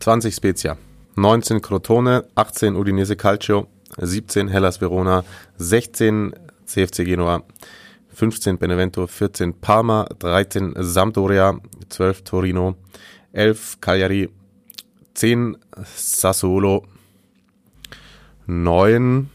[0.00, 0.76] 20 Spezia,
[1.16, 5.24] 19 Crotone, 18 Udinese Calcio, 17 Hellas Verona,
[5.56, 6.34] 16
[6.66, 7.42] CFC Genoa,
[8.18, 11.56] 15 Benevento, 14 Parma, 13 Sampdoria,
[11.88, 12.74] 12 Torino,
[13.32, 14.28] 11 Cagliari,
[15.14, 15.56] 10
[15.94, 16.84] Sassuolo,
[18.46, 19.30] 9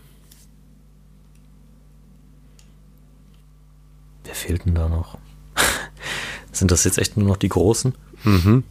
[4.25, 5.17] Wer fehlt denn da noch?
[6.51, 7.95] Sind das jetzt echt nur noch die Großen?
[8.25, 8.65] Mhm.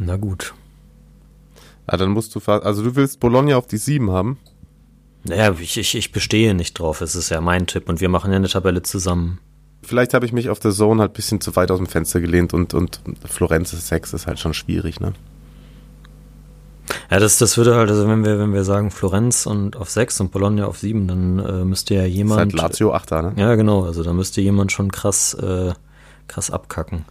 [0.00, 0.54] Na gut.
[1.88, 4.38] Ja, dann musst du, also du willst Bologna auf die 7 haben?
[5.28, 7.00] Naja, ich, ich, ich bestehe nicht drauf.
[7.00, 9.38] Es ist ja mein Tipp und wir machen ja eine Tabelle zusammen.
[9.82, 12.20] Vielleicht habe ich mich auf der Zone halt ein bisschen zu weit aus dem Fenster
[12.20, 15.12] gelehnt und, und Florenz 6 ist halt schon schwierig, ne?
[17.10, 20.20] Ja, das, das würde halt, also wenn wir, wenn wir sagen Florenz und auf 6
[20.20, 22.52] und Bologna auf 7, dann äh, müsste ja jemand.
[22.52, 23.32] Das ist halt Lazio 8 ne?
[23.36, 25.72] Ja, genau, also da müsste jemand schon krass, äh,
[26.26, 27.04] krass abkacken.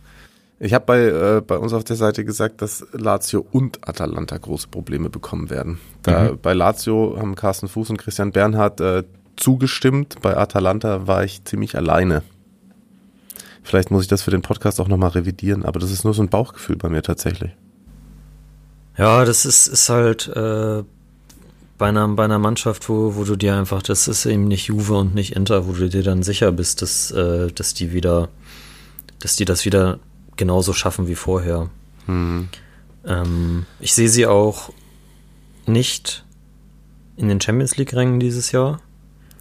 [0.60, 4.70] Ich habe bei, äh, bei uns auf der Seite gesagt, dass Lazio und Atalanta große
[4.70, 5.80] Probleme bekommen werden.
[6.02, 6.40] Da, mhm.
[6.42, 9.04] Bei Lazio haben Carsten Fuß und Christian Bernhard äh,
[9.36, 12.24] zugestimmt, bei Atalanta war ich ziemlich alleine.
[13.62, 16.24] Vielleicht muss ich das für den Podcast auch nochmal revidieren, aber das ist nur so
[16.24, 17.52] ein Bauchgefühl bei mir tatsächlich.
[18.98, 20.84] Ja, das ist, ist halt äh,
[21.78, 24.96] bei, einer, bei einer Mannschaft, wo, wo du dir einfach, das ist eben nicht Juve
[24.96, 28.30] und nicht Inter, wo du dir dann sicher bist, dass, äh, dass die wieder,
[29.20, 30.00] dass die das wieder
[30.38, 31.70] genauso schaffen wie vorher.
[32.08, 32.50] Mhm.
[33.06, 34.72] Ähm, ich sehe sie auch
[35.66, 36.26] nicht
[37.16, 38.80] in den Champions League-Rängen dieses Jahr.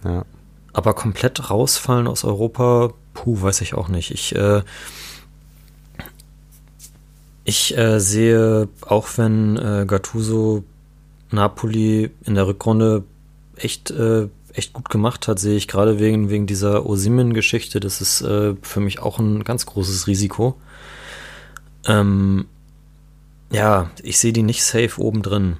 [0.03, 0.25] Ja.
[0.73, 4.11] Aber komplett rausfallen aus Europa, puh, weiß ich auch nicht.
[4.11, 4.61] Ich, äh,
[7.43, 10.63] ich äh, sehe, auch wenn äh, Gattuso
[11.31, 13.03] Napoli in der Rückrunde
[13.55, 18.21] echt, äh, echt gut gemacht hat, sehe ich gerade wegen, wegen dieser Osimen-Geschichte, das ist
[18.21, 20.57] äh, für mich auch ein ganz großes Risiko.
[21.87, 22.45] Ähm,
[23.51, 25.57] ja, ich sehe die nicht safe oben drin.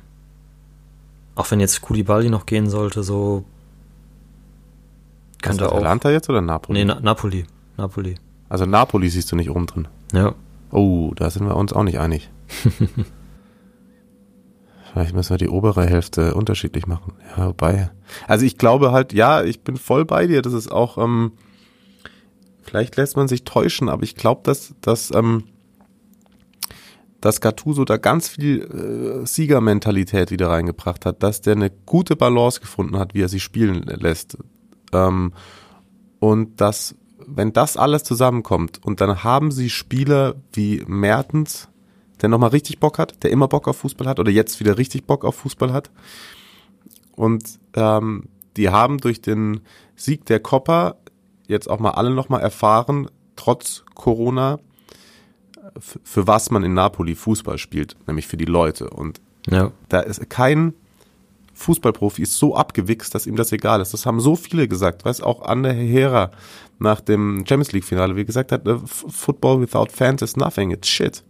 [1.36, 3.46] Auch wenn jetzt Koulibaly noch gehen sollte, so
[5.42, 6.14] könnte also Atalanta auch.
[6.14, 6.80] jetzt oder Napoli?
[6.80, 7.46] Nee, Na Napoli.
[7.78, 8.16] Napoli.
[8.50, 9.88] Also Napoli siehst du nicht oben drin.
[10.14, 10.34] Ja.
[10.72, 12.30] Oh, da sind wir uns auch nicht einig.
[14.92, 17.14] Vielleicht müssen wir die obere Hälfte unterschiedlich machen.
[17.38, 17.92] Ja, wobei.
[18.28, 20.42] Also ich glaube halt, ja, ich bin voll bei dir.
[20.42, 21.34] Das ist auch, ähm,
[22.64, 25.44] vielleicht lässt man sich täuschen, aber ich glaube, dass, dass ähm,
[27.22, 32.60] dass Gattuso da ganz viel äh, Siegermentalität wieder reingebracht hat, dass der eine gute Balance
[32.60, 34.38] gefunden hat, wie er sie spielen lässt.
[34.94, 35.34] Ähm,
[36.20, 36.96] und dass,
[37.26, 41.70] wenn das alles zusammenkommt und dann haben sie Spieler wie Mertens,
[42.22, 45.06] der nochmal richtig Bock hat, der immer Bock auf Fußball hat oder jetzt wieder richtig
[45.06, 45.92] Bock auf Fußball hat.
[47.16, 48.26] Und ähm,
[48.58, 49.62] die haben durch den
[49.96, 50.96] Sieg der Coppa
[51.48, 54.60] jetzt auch mal alle nochmal erfahren, trotz Corona,
[55.80, 58.90] für was man in Napoli Fußball spielt, nämlich für die Leute.
[58.90, 59.72] Und ja.
[59.90, 60.74] da ist kein
[61.58, 63.92] Fußballprofi ist so abgewichst, dass ihm das egal ist.
[63.92, 65.06] Das haben so viele gesagt.
[65.06, 66.32] Weiß auch Ander Herrera
[66.78, 70.70] nach dem Champions League Finale, wie gesagt hat, äh, Football without fans is nothing.
[70.70, 71.24] It's shit.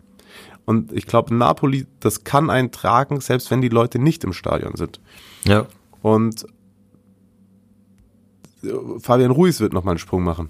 [0.65, 4.75] Und ich glaube, Napoli, das kann einen tragen, selbst wenn die Leute nicht im Stadion
[4.75, 4.99] sind.
[5.45, 5.65] Ja.
[6.01, 6.45] Und
[8.63, 8.69] äh,
[8.99, 10.49] Fabian Ruiz wird nochmal einen Sprung machen.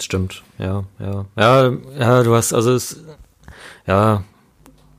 [0.00, 1.26] Stimmt, ja, ja.
[1.36, 3.02] Ja, ja, du hast, also es,
[3.88, 4.22] ja,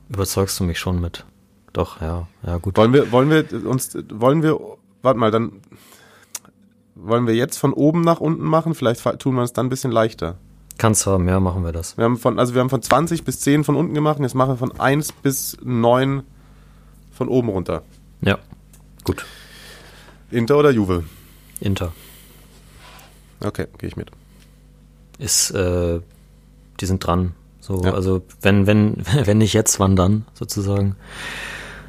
[0.08, 1.24] überzeugst du mich schon mit.
[1.72, 2.76] Doch, ja, ja, gut.
[2.76, 4.58] Wollen wir, wollen wir uns, wollen wir,
[5.02, 5.62] warte mal, dann
[6.96, 8.74] wollen wir jetzt von oben nach unten machen?
[8.74, 10.36] Vielleicht tun wir es dann ein bisschen leichter.
[10.76, 11.96] Kannst haben, ja, machen wir das.
[11.96, 14.50] Wir haben von, also wir haben von 20 bis 10 von unten gemacht, jetzt machen
[14.50, 16.22] wir von 1 bis 9
[17.12, 17.82] von oben runter.
[18.22, 18.38] Ja,
[19.04, 19.24] gut.
[20.30, 21.04] Inter oder Juve?
[21.60, 21.92] Inter.
[23.40, 24.10] Okay, gehe ich mit.
[25.18, 26.00] Ist, äh,
[26.80, 27.92] die sind dran So, Ja.
[27.94, 30.96] also wenn, wenn, wenn nicht jetzt, wann dann, sozusagen.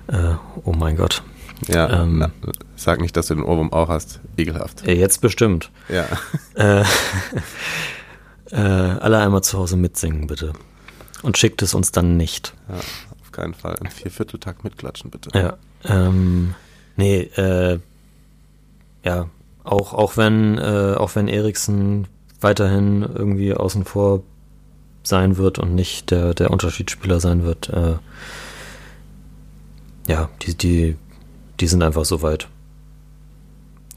[0.08, 0.34] Äh,
[0.66, 1.24] oh mein Gott.
[1.68, 2.18] Ja, Ähm.
[2.20, 2.32] na,
[2.76, 4.20] sag nicht, dass du den Ohrwurm auch hast.
[4.36, 4.86] Ekelhaft.
[4.88, 5.70] Äh, Jetzt bestimmt.
[5.90, 6.06] Ja.
[6.56, 6.84] Äh,
[8.52, 10.54] äh, alle einmal zu Hause mitsingen, bitte.
[11.22, 12.54] Und schickt es uns dann nicht.
[12.68, 12.76] ja,
[13.22, 13.76] auf keinen Fall.
[13.80, 15.30] Im Viervierteltakt mitklatschen, bitte.
[15.38, 15.58] Ja.
[15.86, 16.56] Ähm,
[16.96, 17.80] nee, äh,
[19.04, 19.28] ja,
[19.64, 22.08] auch, auch wenn, äh, auch wenn Eriksen
[22.42, 24.24] weiterhin irgendwie außen vor
[25.04, 27.96] sein wird und nicht der, der Unterschiedsspieler sein wird, äh,
[30.08, 30.96] ja, die, die,
[31.60, 32.48] die sind einfach so weit.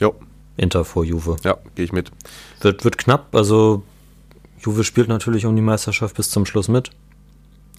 [0.01, 0.15] Jo,
[0.57, 1.37] Inter vor Juve.
[1.45, 2.11] ja, gehe ich mit.
[2.61, 3.83] Wird, wird knapp, also
[4.59, 6.91] Juve spielt natürlich um die Meisterschaft bis zum Schluss mit.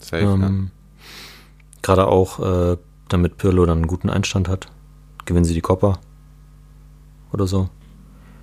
[0.01, 0.71] Safe, Ähm,
[1.81, 2.39] Gerade auch,
[2.73, 2.77] äh,
[3.09, 4.67] damit Pirlo dann einen guten Einstand hat.
[5.25, 5.99] Gewinnen sie die Coppa.
[7.31, 7.69] Oder so.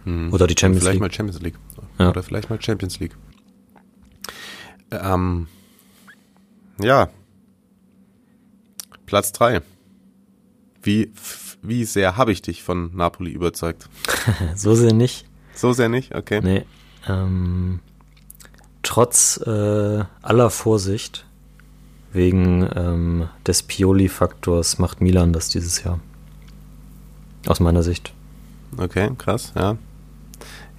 [0.07, 0.13] ja.
[0.13, 0.33] Mhm.
[0.33, 1.01] Oder die Champions vielleicht League.
[1.03, 1.55] mal Champions League.
[1.99, 2.11] Ja.
[2.11, 3.17] Oder vielleicht mal Champions League.
[4.93, 5.47] Ähm,
[6.81, 7.09] ja.
[9.07, 9.61] Platz drei.
[10.83, 13.89] Wie, f- wie sehr habe ich dich von Napoli überzeugt?
[14.57, 15.27] So sehr nicht.
[15.55, 16.15] So sehr nicht?
[16.15, 16.41] Okay.
[16.43, 16.65] Nee.
[17.09, 17.81] Ähm,
[18.83, 21.27] trotz äh, aller Vorsicht
[22.13, 25.99] wegen ähm, des Pioli-Faktors macht Milan das dieses Jahr.
[27.47, 28.13] Aus meiner Sicht.
[28.77, 29.77] Okay, krass, ja.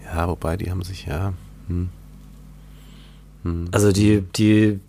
[0.06, 1.34] Ja, wobei, die haben sich, ja.
[1.68, 1.90] Hm.
[3.44, 3.70] Hm.
[3.72, 4.80] Also die, die,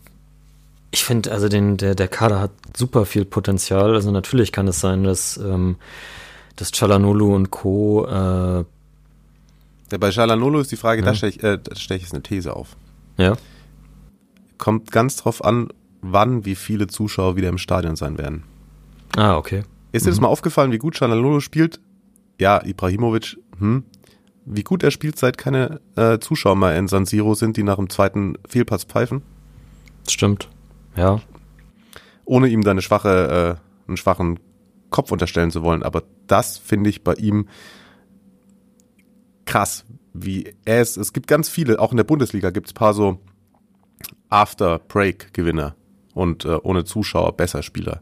[0.91, 3.95] ich finde, also den, der, der Kader hat super viel Potenzial.
[3.95, 5.77] Also natürlich kann es sein, dass, ähm,
[6.57, 8.07] dass Chalanolu und Co.
[8.07, 8.65] Äh,
[9.93, 11.07] Ja, bei Shalanolo ist die Frage, Ja.
[11.07, 12.77] da stelle ich, äh, da stell ich jetzt eine These auf.
[13.17, 13.37] ja,
[14.59, 15.69] Kommt ganz drauf an,
[16.01, 18.45] wann, wie viele Zuschauer wieder im Stadion sein werden.
[19.17, 19.63] ah, okay.
[19.93, 21.81] Ist dir das mal aufgefallen, wie gut Shalanolo spielt?
[22.41, 23.85] Ja, Ibrahimovic, hm.
[24.47, 27.77] Wie gut er spielt, seit keine äh, Zuschauer mehr in San Siro sind, die nach
[27.77, 29.23] dem zweiten Fehlpass pfeifen,
[30.09, 30.51] Stimmt.
[30.97, 31.21] Ja,
[32.25, 34.41] ohne ihm da eine schwache, äh, einen schwachen
[34.91, 35.83] Kopf unterstellen zu wollen.
[35.83, 37.49] Aber das finde ich bei ihm
[39.45, 40.97] krass, wie er ist.
[40.97, 43.19] Es gibt ganz viele, auch in der Bundesliga gibt es paar so
[44.31, 45.75] After-Break-Gewinner
[46.15, 48.01] und äh, ohne Zuschauer besser Spieler.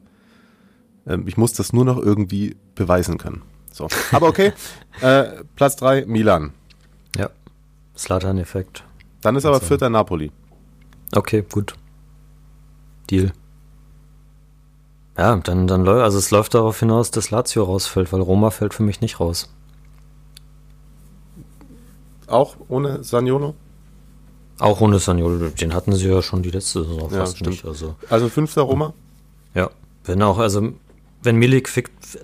[1.07, 3.43] Ähm, ich muss das nur noch irgendwie beweisen können.
[3.73, 3.89] So.
[4.13, 4.53] Aber okay,
[5.01, 5.25] äh,
[5.57, 6.53] Platz drei Milan.
[7.17, 7.31] ja.
[7.97, 8.85] Slatan-Effekt.
[9.21, 9.67] Dann ist aber Also.
[9.67, 10.31] vierter Napoli.
[11.15, 11.75] Okay, gut.
[13.11, 13.33] Deal.
[15.19, 18.73] Ja, dann, dann läuft, also es läuft darauf hinaus, dass Lazio rausfällt, weil Roma fällt
[18.73, 19.51] für mich nicht raus.
[22.27, 23.55] Auch ohne Saniolo?
[24.59, 27.51] Auch ohne Saniolo, den hatten sie ja schon die letzte Saison Ja, fast stimmt.
[27.51, 27.65] nicht.
[27.67, 28.95] Also, Also fünfter Roma?
[29.55, 29.71] ja.
[30.05, 30.73] Wenn auch, also,
[31.23, 32.19] wenn Milik fickt,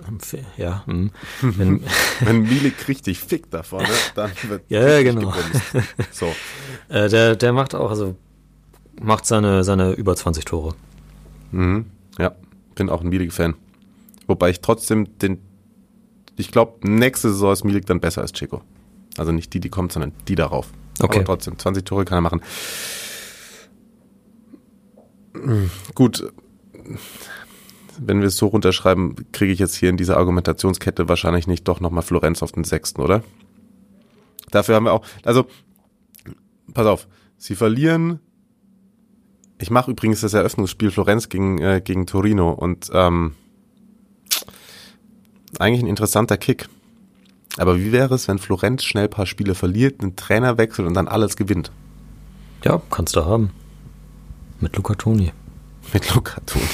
[0.57, 1.11] ja, hm.
[1.41, 1.81] wenn,
[2.19, 5.31] Wenn Milik richtig fickt da vorne, dann wird Ja, ja, genau.
[5.31, 5.87] gebumst.
[6.11, 6.33] So.
[6.89, 8.15] äh, der, der macht auch, also,
[9.01, 10.75] macht seine, seine über 20 Tore.
[11.51, 11.85] Mhm.
[12.17, 12.35] Ja,
[12.75, 13.55] bin auch ein Milik-Fan.
[14.27, 15.39] Wobei ich trotzdem den,
[16.35, 18.61] ich glaube, nächste Saison ist Milik dann besser als Chico.
[19.17, 20.67] Also nicht die, die kommt, sondern die darauf.
[20.99, 21.19] Okay.
[21.19, 22.41] Aber trotzdem, 20 Tore kann er machen.
[25.95, 26.31] Gut,
[27.99, 31.79] wenn wir es so runterschreiben, kriege ich jetzt hier in dieser Argumentationskette wahrscheinlich nicht doch
[31.79, 33.23] nochmal Florenz auf den sechsten, oder?
[34.51, 35.45] Dafür haben wir auch, also,
[36.73, 38.19] pass auf, sie verlieren.
[39.59, 43.35] Ich mache übrigens das Eröffnungsspiel Florenz gegen, äh, gegen Torino und ähm,
[45.59, 46.69] eigentlich ein interessanter Kick.
[47.57, 50.93] Aber wie wäre es, wenn Florenz schnell ein paar Spiele verliert, einen Trainer wechselt und
[50.93, 51.71] dann alles gewinnt?
[52.63, 53.51] Ja, kannst du haben.
[54.59, 55.31] Mit Luca Toni.
[55.93, 56.65] Mit Luca Toni.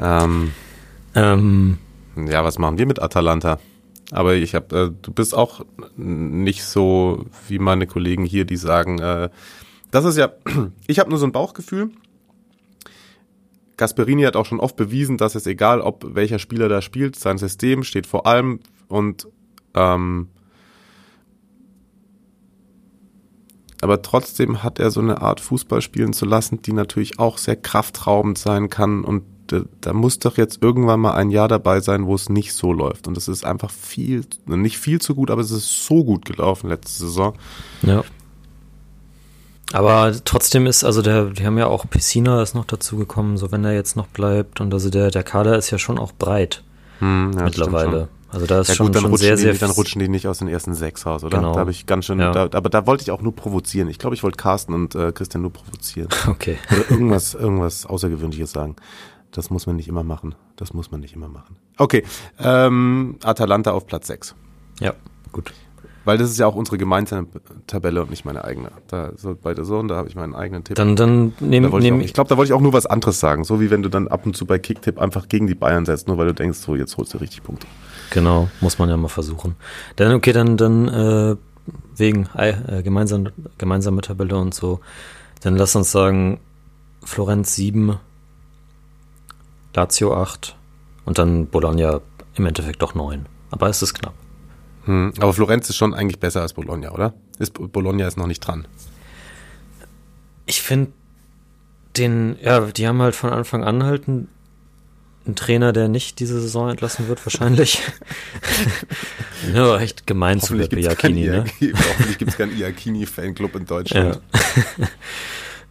[0.00, 0.52] Ähm,
[1.14, 1.78] Ähm,
[2.16, 3.58] ja, was machen wir mit Atalanta?
[4.10, 5.64] Aber ich habe, äh, du bist auch
[5.96, 9.30] nicht so wie meine Kollegen hier, die sagen, äh,
[9.90, 10.30] das ist ja,
[10.86, 11.90] ich habe nur so ein Bauchgefühl.
[13.76, 17.38] Gasperini hat auch schon oft bewiesen, dass es egal, ob welcher Spieler da spielt, sein
[17.38, 19.26] System steht vor allem und
[19.74, 20.28] ähm,
[23.80, 27.56] aber trotzdem hat er so eine Art Fußball spielen zu lassen, die natürlich auch sehr
[27.56, 32.06] kraftraubend sein kann und äh, da muss doch jetzt irgendwann mal ein Jahr dabei sein,
[32.06, 35.40] wo es nicht so läuft und es ist einfach viel, nicht viel zu gut, aber
[35.40, 37.34] es ist so gut gelaufen letzte Saison.
[37.82, 38.04] Ja.
[39.72, 43.52] Aber trotzdem ist, also der, die haben ja auch Pessina ist noch dazu gekommen, so
[43.52, 44.60] wenn er jetzt noch bleibt.
[44.60, 46.62] Und also der, der Kader ist ja schon auch breit
[46.98, 48.08] Hm, ja, mittlerweile.
[48.30, 50.26] Also da ist Ja schon, gut, dann schon sehr, die, sehr dann rutschen die nicht
[50.26, 51.38] aus den ersten sechs raus, oder?
[51.38, 51.52] Genau.
[51.52, 52.32] Da habe ich ganz schön, Ja.
[52.32, 53.88] da, aber da wollte ich auch nur provozieren.
[53.88, 56.08] Ich glaube, ich wollte Carsten und äh, Christian nur provozieren.
[56.28, 56.56] Okay.
[56.70, 58.76] Oder irgendwas, irgendwas Außergewöhnliches sagen.
[59.32, 60.34] Das muss man nicht immer machen.
[60.56, 61.56] Das muss man nicht immer machen.
[61.78, 62.04] Okay,
[62.38, 64.34] ähm, Atalanta auf Platz 6.
[64.80, 64.94] Ja,
[65.32, 65.52] gut.
[66.04, 67.28] Weil das ist ja auch unsere gemeinsame
[67.68, 68.72] Tabelle und nicht meine eigene.
[68.88, 70.74] Da so bei der Zone, da habe ich meinen eigenen Tipp.
[70.76, 72.72] Dann, dann nehme Da wollte ich nehm auch- ich glaube, da wollte ich auch nur
[72.72, 73.44] was anderes sagen.
[73.44, 76.08] So wie wenn du dann ab und zu bei Kicktipp einfach gegen die Bayern setzt,
[76.08, 77.68] nur weil du denkst, so jetzt holst du richtig Punkte.
[78.10, 79.54] Genau, muss man ja mal versuchen.
[79.96, 81.36] Dann, okay, dann, dann äh,
[81.96, 84.80] wegen äh, gemeinsam, gemeinsame Tabelle und so,
[85.40, 86.40] dann lass uns sagen,
[87.04, 87.96] Florenz 7,
[89.74, 90.56] Lazio 8
[91.04, 92.00] und dann Bologna
[92.34, 93.26] im Endeffekt doch 9.
[93.50, 94.14] Aber es ist knapp.
[94.84, 95.12] Hm.
[95.20, 97.14] Aber Florenz ist schon eigentlich besser als Bologna, oder?
[97.38, 98.66] Ist, Bologna ist noch nicht dran.
[100.46, 100.92] Ich finde
[101.96, 104.28] den, ja, die haben halt von Anfang an halt einen,
[105.24, 107.80] einen Trainer, der nicht diese Saison entlassen wird, wahrscheinlich.
[109.54, 111.44] ja, echt gemein zu Hoffentlich gibt es keinen Biakini, ne?
[111.60, 114.20] Iacchini- hoffentlich gibt's keinen Iacchini-Fanclub in Deutschland.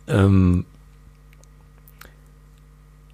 [0.07, 0.65] Ähm,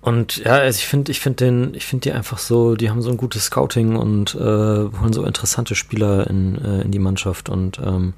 [0.07, 3.01] und ja, also ich finde, ich finde den, ich finde die einfach so, die haben
[3.01, 7.49] so ein gutes Scouting und äh, holen so interessante Spieler in, äh, in die Mannschaft
[7.49, 8.13] und ähm,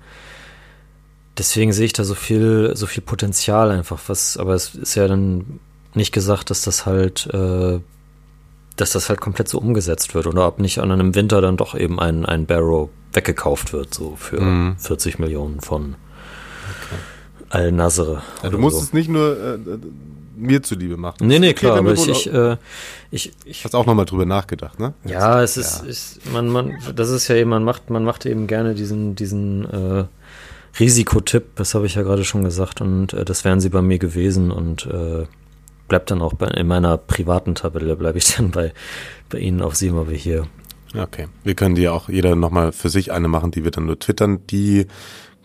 [1.39, 5.07] deswegen sehe ich da so viel, so viel Potenzial einfach, was, aber es ist ja
[5.07, 5.59] dann
[5.95, 7.79] nicht gesagt, dass das halt, äh,
[8.75, 11.73] dass das halt komplett so umgesetzt wird oder ob nicht an einem Winter dann doch
[11.73, 14.75] eben ein, ein Barrow weggekauft wird, so für Mhm.
[14.77, 15.95] 40 Millionen von
[17.49, 18.21] Al-Nasr.
[18.43, 18.83] Ja, du musst so.
[18.83, 19.79] es nicht nur äh, äh,
[20.39, 21.27] mir zuliebe machen.
[21.27, 22.57] Nee, nee, Okay, klar, aber wir ich, ich, äh,
[23.11, 24.93] ich, ich Hast auch nochmal drüber nachgedacht, ne?
[25.05, 28.47] ja, es ist, ist man, man, das ist ja eben, man macht, man macht eben
[28.47, 30.05] gerne diesen, diesen äh,
[30.79, 33.99] Risikotipp, das habe ich ja gerade schon gesagt, und äh, das wären sie bei mir
[33.99, 35.25] gewesen und äh,
[35.87, 38.73] bleibt dann auch bei, in meiner privaten Tabelle, bleibe ich dann bei,
[39.29, 40.47] bei Ihnen auf sieben, aber hier.
[40.97, 41.27] Okay.
[41.43, 44.39] Wir können die auch jeder nochmal für sich eine machen, die wir dann nur twittern.
[44.47, 44.87] Die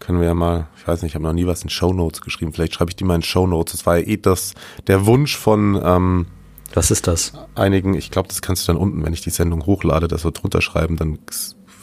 [0.04, 2.52] können wir ja mal, ich weiß nicht, ich habe noch nie was in Shownotes geschrieben.
[2.52, 3.72] Vielleicht schreibe ich die mal in Shownotes.
[3.72, 4.54] Das war ja eh das,
[4.86, 6.26] der Wunsch von ähm,
[6.74, 7.32] Was ist das?
[7.54, 10.30] einigen, ich glaube, das kannst du dann unten, wenn ich die Sendung hochlade, das so
[10.30, 11.18] drunter schreiben, dann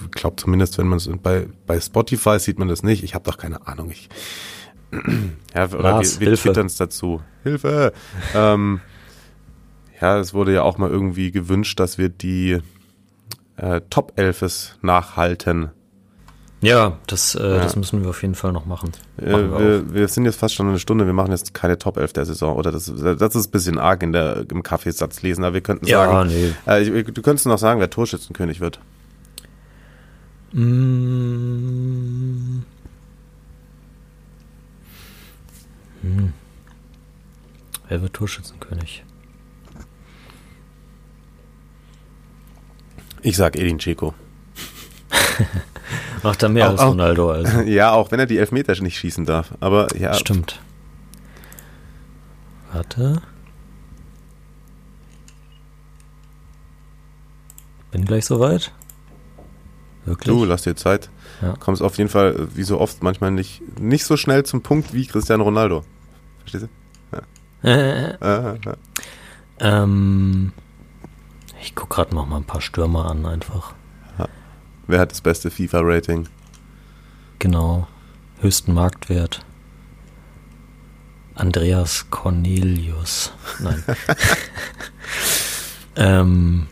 [0.06, 3.04] ich glaube zumindest, wenn man es bei, bei Spotify sieht man das nicht.
[3.04, 3.92] Ich habe doch keine Ahnung.
[3.92, 4.10] Ich,
[5.56, 7.22] ja, oder Lars, wir, wir twittern es dazu.
[7.44, 7.94] Hilfe!
[8.36, 8.82] ähm,
[10.00, 12.60] ja, es wurde ja auch mal irgendwie gewünscht, dass wir die
[13.58, 15.72] äh, Top Elfes nachhalten.
[16.62, 17.58] Ja, das, äh, Ja.
[17.64, 18.92] das müssen wir auf jeden Fall noch machen.
[19.18, 19.60] Äh, Machen wir auch.
[19.60, 22.26] wir, wir sind jetzt fast schon eine Stunde, wir machen jetzt keine Top 11 der
[22.26, 25.62] Saison, oder das, das ist ein bisschen arg in der, im Kaffeesatz lesen, aber wir
[25.62, 26.54] könnten Ja, sagen, nee.
[26.72, 28.80] äh, du könntest noch sagen, wer Torschützenkönig wird.
[30.54, 32.60] Mm.
[36.04, 36.34] Hm.
[37.88, 39.04] Wer wird Torschützenkönig?
[43.24, 44.14] Ich sag Edin Dzeko.
[46.24, 47.60] Macht er mehr Auch- als Ronaldo, also.
[47.66, 50.60] Ja, auch wenn er die Elfmeter nicht schießen darf, aber ja, Stimmt.
[52.74, 53.22] Warte.
[57.92, 58.72] Bin gleich soweit.
[60.06, 60.34] Wirklich?
[60.36, 61.10] du, lass dir Zeit.
[61.42, 61.54] Ja.
[61.60, 65.06] Kommst auf jeden Fall, wie so oft, manchmal nicht, nicht so schnell zum Punkt wie
[65.06, 65.84] Cristiano Ronaldo.
[66.40, 66.66] Verstehst
[67.12, 67.18] du?
[67.68, 68.58] Äh, Äh, äh.
[69.60, 70.54] ähm,
[71.62, 73.74] ich guck gerade noch mal ein paar Stürmer an, einfach.
[74.88, 76.28] Wer hat das beste FIFA-Rating?
[77.40, 77.88] Genau.
[78.42, 79.46] Höchsten Marktwert.
[81.36, 83.32] Andreas Cornelius.
[83.60, 83.84] Nein.
[85.96, 86.68] ähm.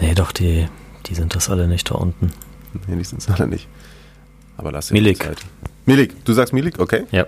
[0.00, 0.68] Nee, doch, die,
[1.06, 2.32] die sind das alle nicht da unten.
[2.86, 3.68] Nee, die sind es alle nicht.
[4.56, 5.22] Aber lass dir Milik.
[5.22, 5.38] Zeit.
[5.86, 7.06] Milik, du sagst Milik, okay?
[7.10, 7.26] Ja.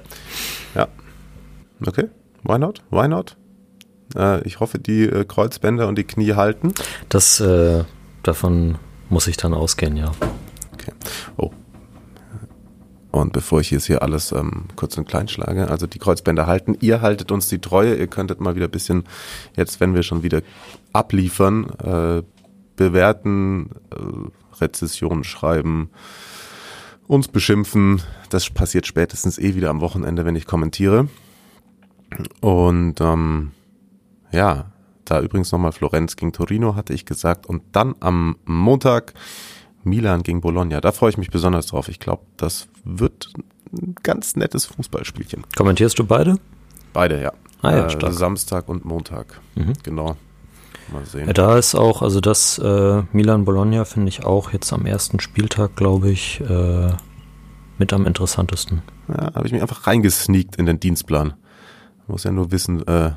[0.75, 0.89] Ja.
[1.85, 2.09] Okay,
[2.45, 2.83] why not?
[2.91, 3.37] Why not?
[4.17, 6.75] Äh, ich hoffe, die äh, Kreuzbänder und die Knie halten.
[7.09, 7.85] Das, äh,
[8.23, 10.13] davon muss ich dann ausgehen, ja.
[10.73, 10.93] Okay.
[11.37, 11.51] Oh.
[13.11, 16.77] Und bevor ich jetzt hier alles ähm, kurz und klein schlage, also die Kreuzbänder halten,
[16.81, 19.05] ihr haltet uns die Treue, ihr könntet mal wieder ein bisschen,
[19.57, 20.43] jetzt wenn wir schon wieder
[20.93, 22.23] abliefern, äh,
[22.77, 25.91] bewerten, äh, Rezessionen schreiben,
[27.09, 28.01] uns beschimpfen.
[28.31, 31.09] Das passiert spätestens eh wieder am Wochenende, wenn ich kommentiere.
[32.41, 33.51] Und ähm,
[34.33, 34.67] ja,
[35.05, 37.47] da übrigens nochmal Florenz gegen Torino, hatte ich gesagt.
[37.47, 39.15] Und dann am Montag
[39.83, 40.81] Milan gegen Bologna.
[40.81, 41.89] Da freue ich mich besonders drauf.
[41.89, 43.31] Ich glaube, das wird
[43.73, 45.45] ein ganz nettes Fußballspielchen.
[45.57, 46.37] Kommentierst du beide?
[46.93, 47.33] Beide, ja.
[47.63, 48.13] Ah ja, Äh.
[48.13, 49.41] Samstag und Montag.
[49.55, 49.73] Mhm.
[49.83, 50.17] Genau.
[50.93, 51.27] Mal sehen.
[51.29, 55.77] Ja, da ist auch, also das äh, Milan-Bologna finde ich auch jetzt am ersten Spieltag,
[55.77, 56.93] glaube ich, äh,
[57.79, 58.83] mit am interessantesten.
[59.09, 61.35] Ja, habe ich mich einfach reingesneakt in den Dienstplan.
[62.09, 63.13] Muss ja nur wissen, äh,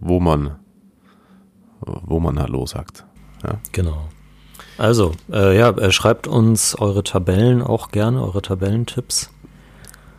[0.00, 0.56] wo man,
[1.80, 3.04] wo man Hallo sagt.
[3.44, 3.58] Ja.
[3.72, 4.08] Genau.
[4.76, 9.30] Also, äh, ja, äh, schreibt uns eure Tabellen auch gerne, eure Tabellentipps.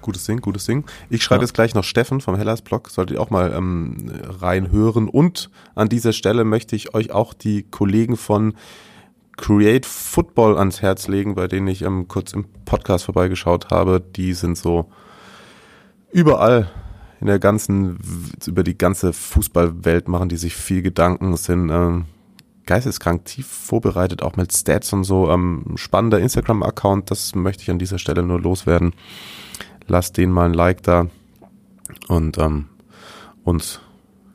[0.02, 0.86] Gutes Ding, gutes Ding.
[1.10, 1.46] Ich schreibe Ja.
[1.46, 4.12] jetzt gleich noch Steffen vom Hellas Blog, solltet ihr auch mal ähm,
[4.42, 5.08] reinhören.
[5.10, 8.54] Und an dieser Stelle möchte ich euch auch die Kollegen von
[9.38, 14.02] Create Football ans Herz legen, bei denen ich ähm, kurz im Podcast vorbeigeschaut habe.
[14.02, 14.90] Die sind so
[16.12, 16.70] überall
[17.22, 18.00] in der ganzen,
[18.46, 22.06] über die ganze Fußballwelt machen die sich viel Gedanken, sind ähm,
[22.66, 25.30] geisteskrank tief vorbereitet, auch mit Stats und so.
[25.30, 28.94] Ähm, spannender Instagram-Account, das möchte ich an dieser Stelle nur loswerden.
[29.88, 31.08] Lasst denen mal ein Like da
[32.08, 32.68] und ähm,
[33.44, 33.82] uns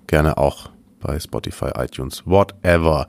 [0.06, 0.70] gerne auch
[1.00, 3.06] bei Spotify, iTunes, whatever.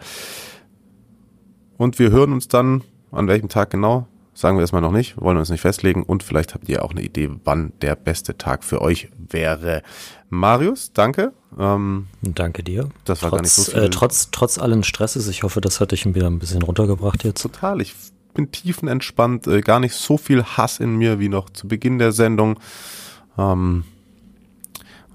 [1.77, 4.07] Und wir hören uns dann an welchem Tag genau?
[4.37, 6.91] Sagen wir erstmal noch nicht, wollen wir uns nicht festlegen und vielleicht habt ihr auch
[6.91, 9.81] eine Idee, wann der beste Tag für euch wäre.
[10.29, 11.31] Marius, danke.
[11.57, 12.89] Ähm, danke dir.
[13.05, 13.83] Das war trotz, gar nicht so viel.
[13.83, 17.41] Äh, trotz, trotz allen Stresses, ich hoffe, das hat dich wieder ein bisschen runtergebracht jetzt.
[17.41, 17.95] Total, ich
[18.33, 22.11] bin tiefenentspannt, äh, gar nicht so viel Hass in mir wie noch zu Beginn der
[22.11, 22.59] Sendung.
[23.37, 23.85] Ähm,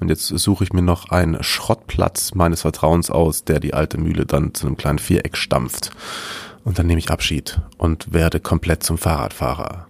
[0.01, 4.25] und jetzt suche ich mir noch einen Schrottplatz meines Vertrauens aus, der die alte Mühle
[4.25, 5.91] dann zu einem kleinen Viereck stampft.
[6.65, 9.87] Und dann nehme ich Abschied und werde komplett zum Fahrradfahrer.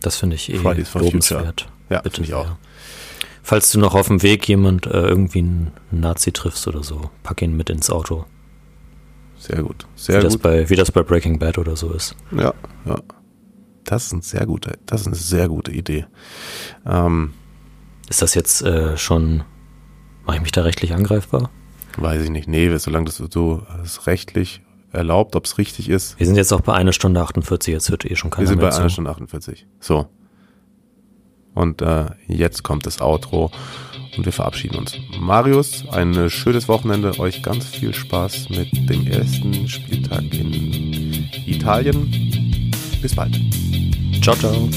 [0.00, 1.62] Das finde ich eh Fridays for lobenswert.
[1.62, 1.72] Future.
[1.90, 2.50] Ja, Bitte finde ich auch.
[3.42, 7.40] Falls du noch auf dem Weg jemand äh, irgendwie einen Nazi triffst oder so, pack
[7.40, 8.26] ihn mit ins Auto.
[9.38, 9.86] Sehr gut.
[9.96, 10.42] Wie Sehr das, gut.
[10.42, 12.14] bei, wie das bei Breaking Bad oder so ist.
[12.32, 12.52] Ja,
[12.84, 12.98] ja.
[13.84, 16.04] Das ist ein sehr guter, das ist eine sehr gute Idee.
[16.84, 17.32] Ähm,
[18.10, 19.44] Ist das jetzt äh, schon,
[20.26, 21.50] mache ich mich da rechtlich angreifbar?
[21.96, 22.48] weiß ich nicht.
[22.48, 23.62] Nee, solange das so
[24.06, 24.60] rechtlich
[24.92, 26.18] erlaubt, ob es richtig ist.
[26.18, 28.58] Wir sind jetzt auch bei einer Stunde 48, jetzt hört eh schon Wir keiner sind
[28.60, 28.90] mehr bei einer.
[28.90, 29.66] Stunde 48.
[29.80, 30.06] So.
[31.54, 33.50] Und äh, jetzt kommt das Outro
[34.16, 34.96] und wir verabschieden uns.
[35.18, 37.18] Marius, ein schönes Wochenende.
[37.18, 42.70] Euch ganz viel Spaß mit dem ersten Spieltag in Italien.
[43.02, 43.38] Bis bald.
[44.22, 44.68] Ciao, ciao.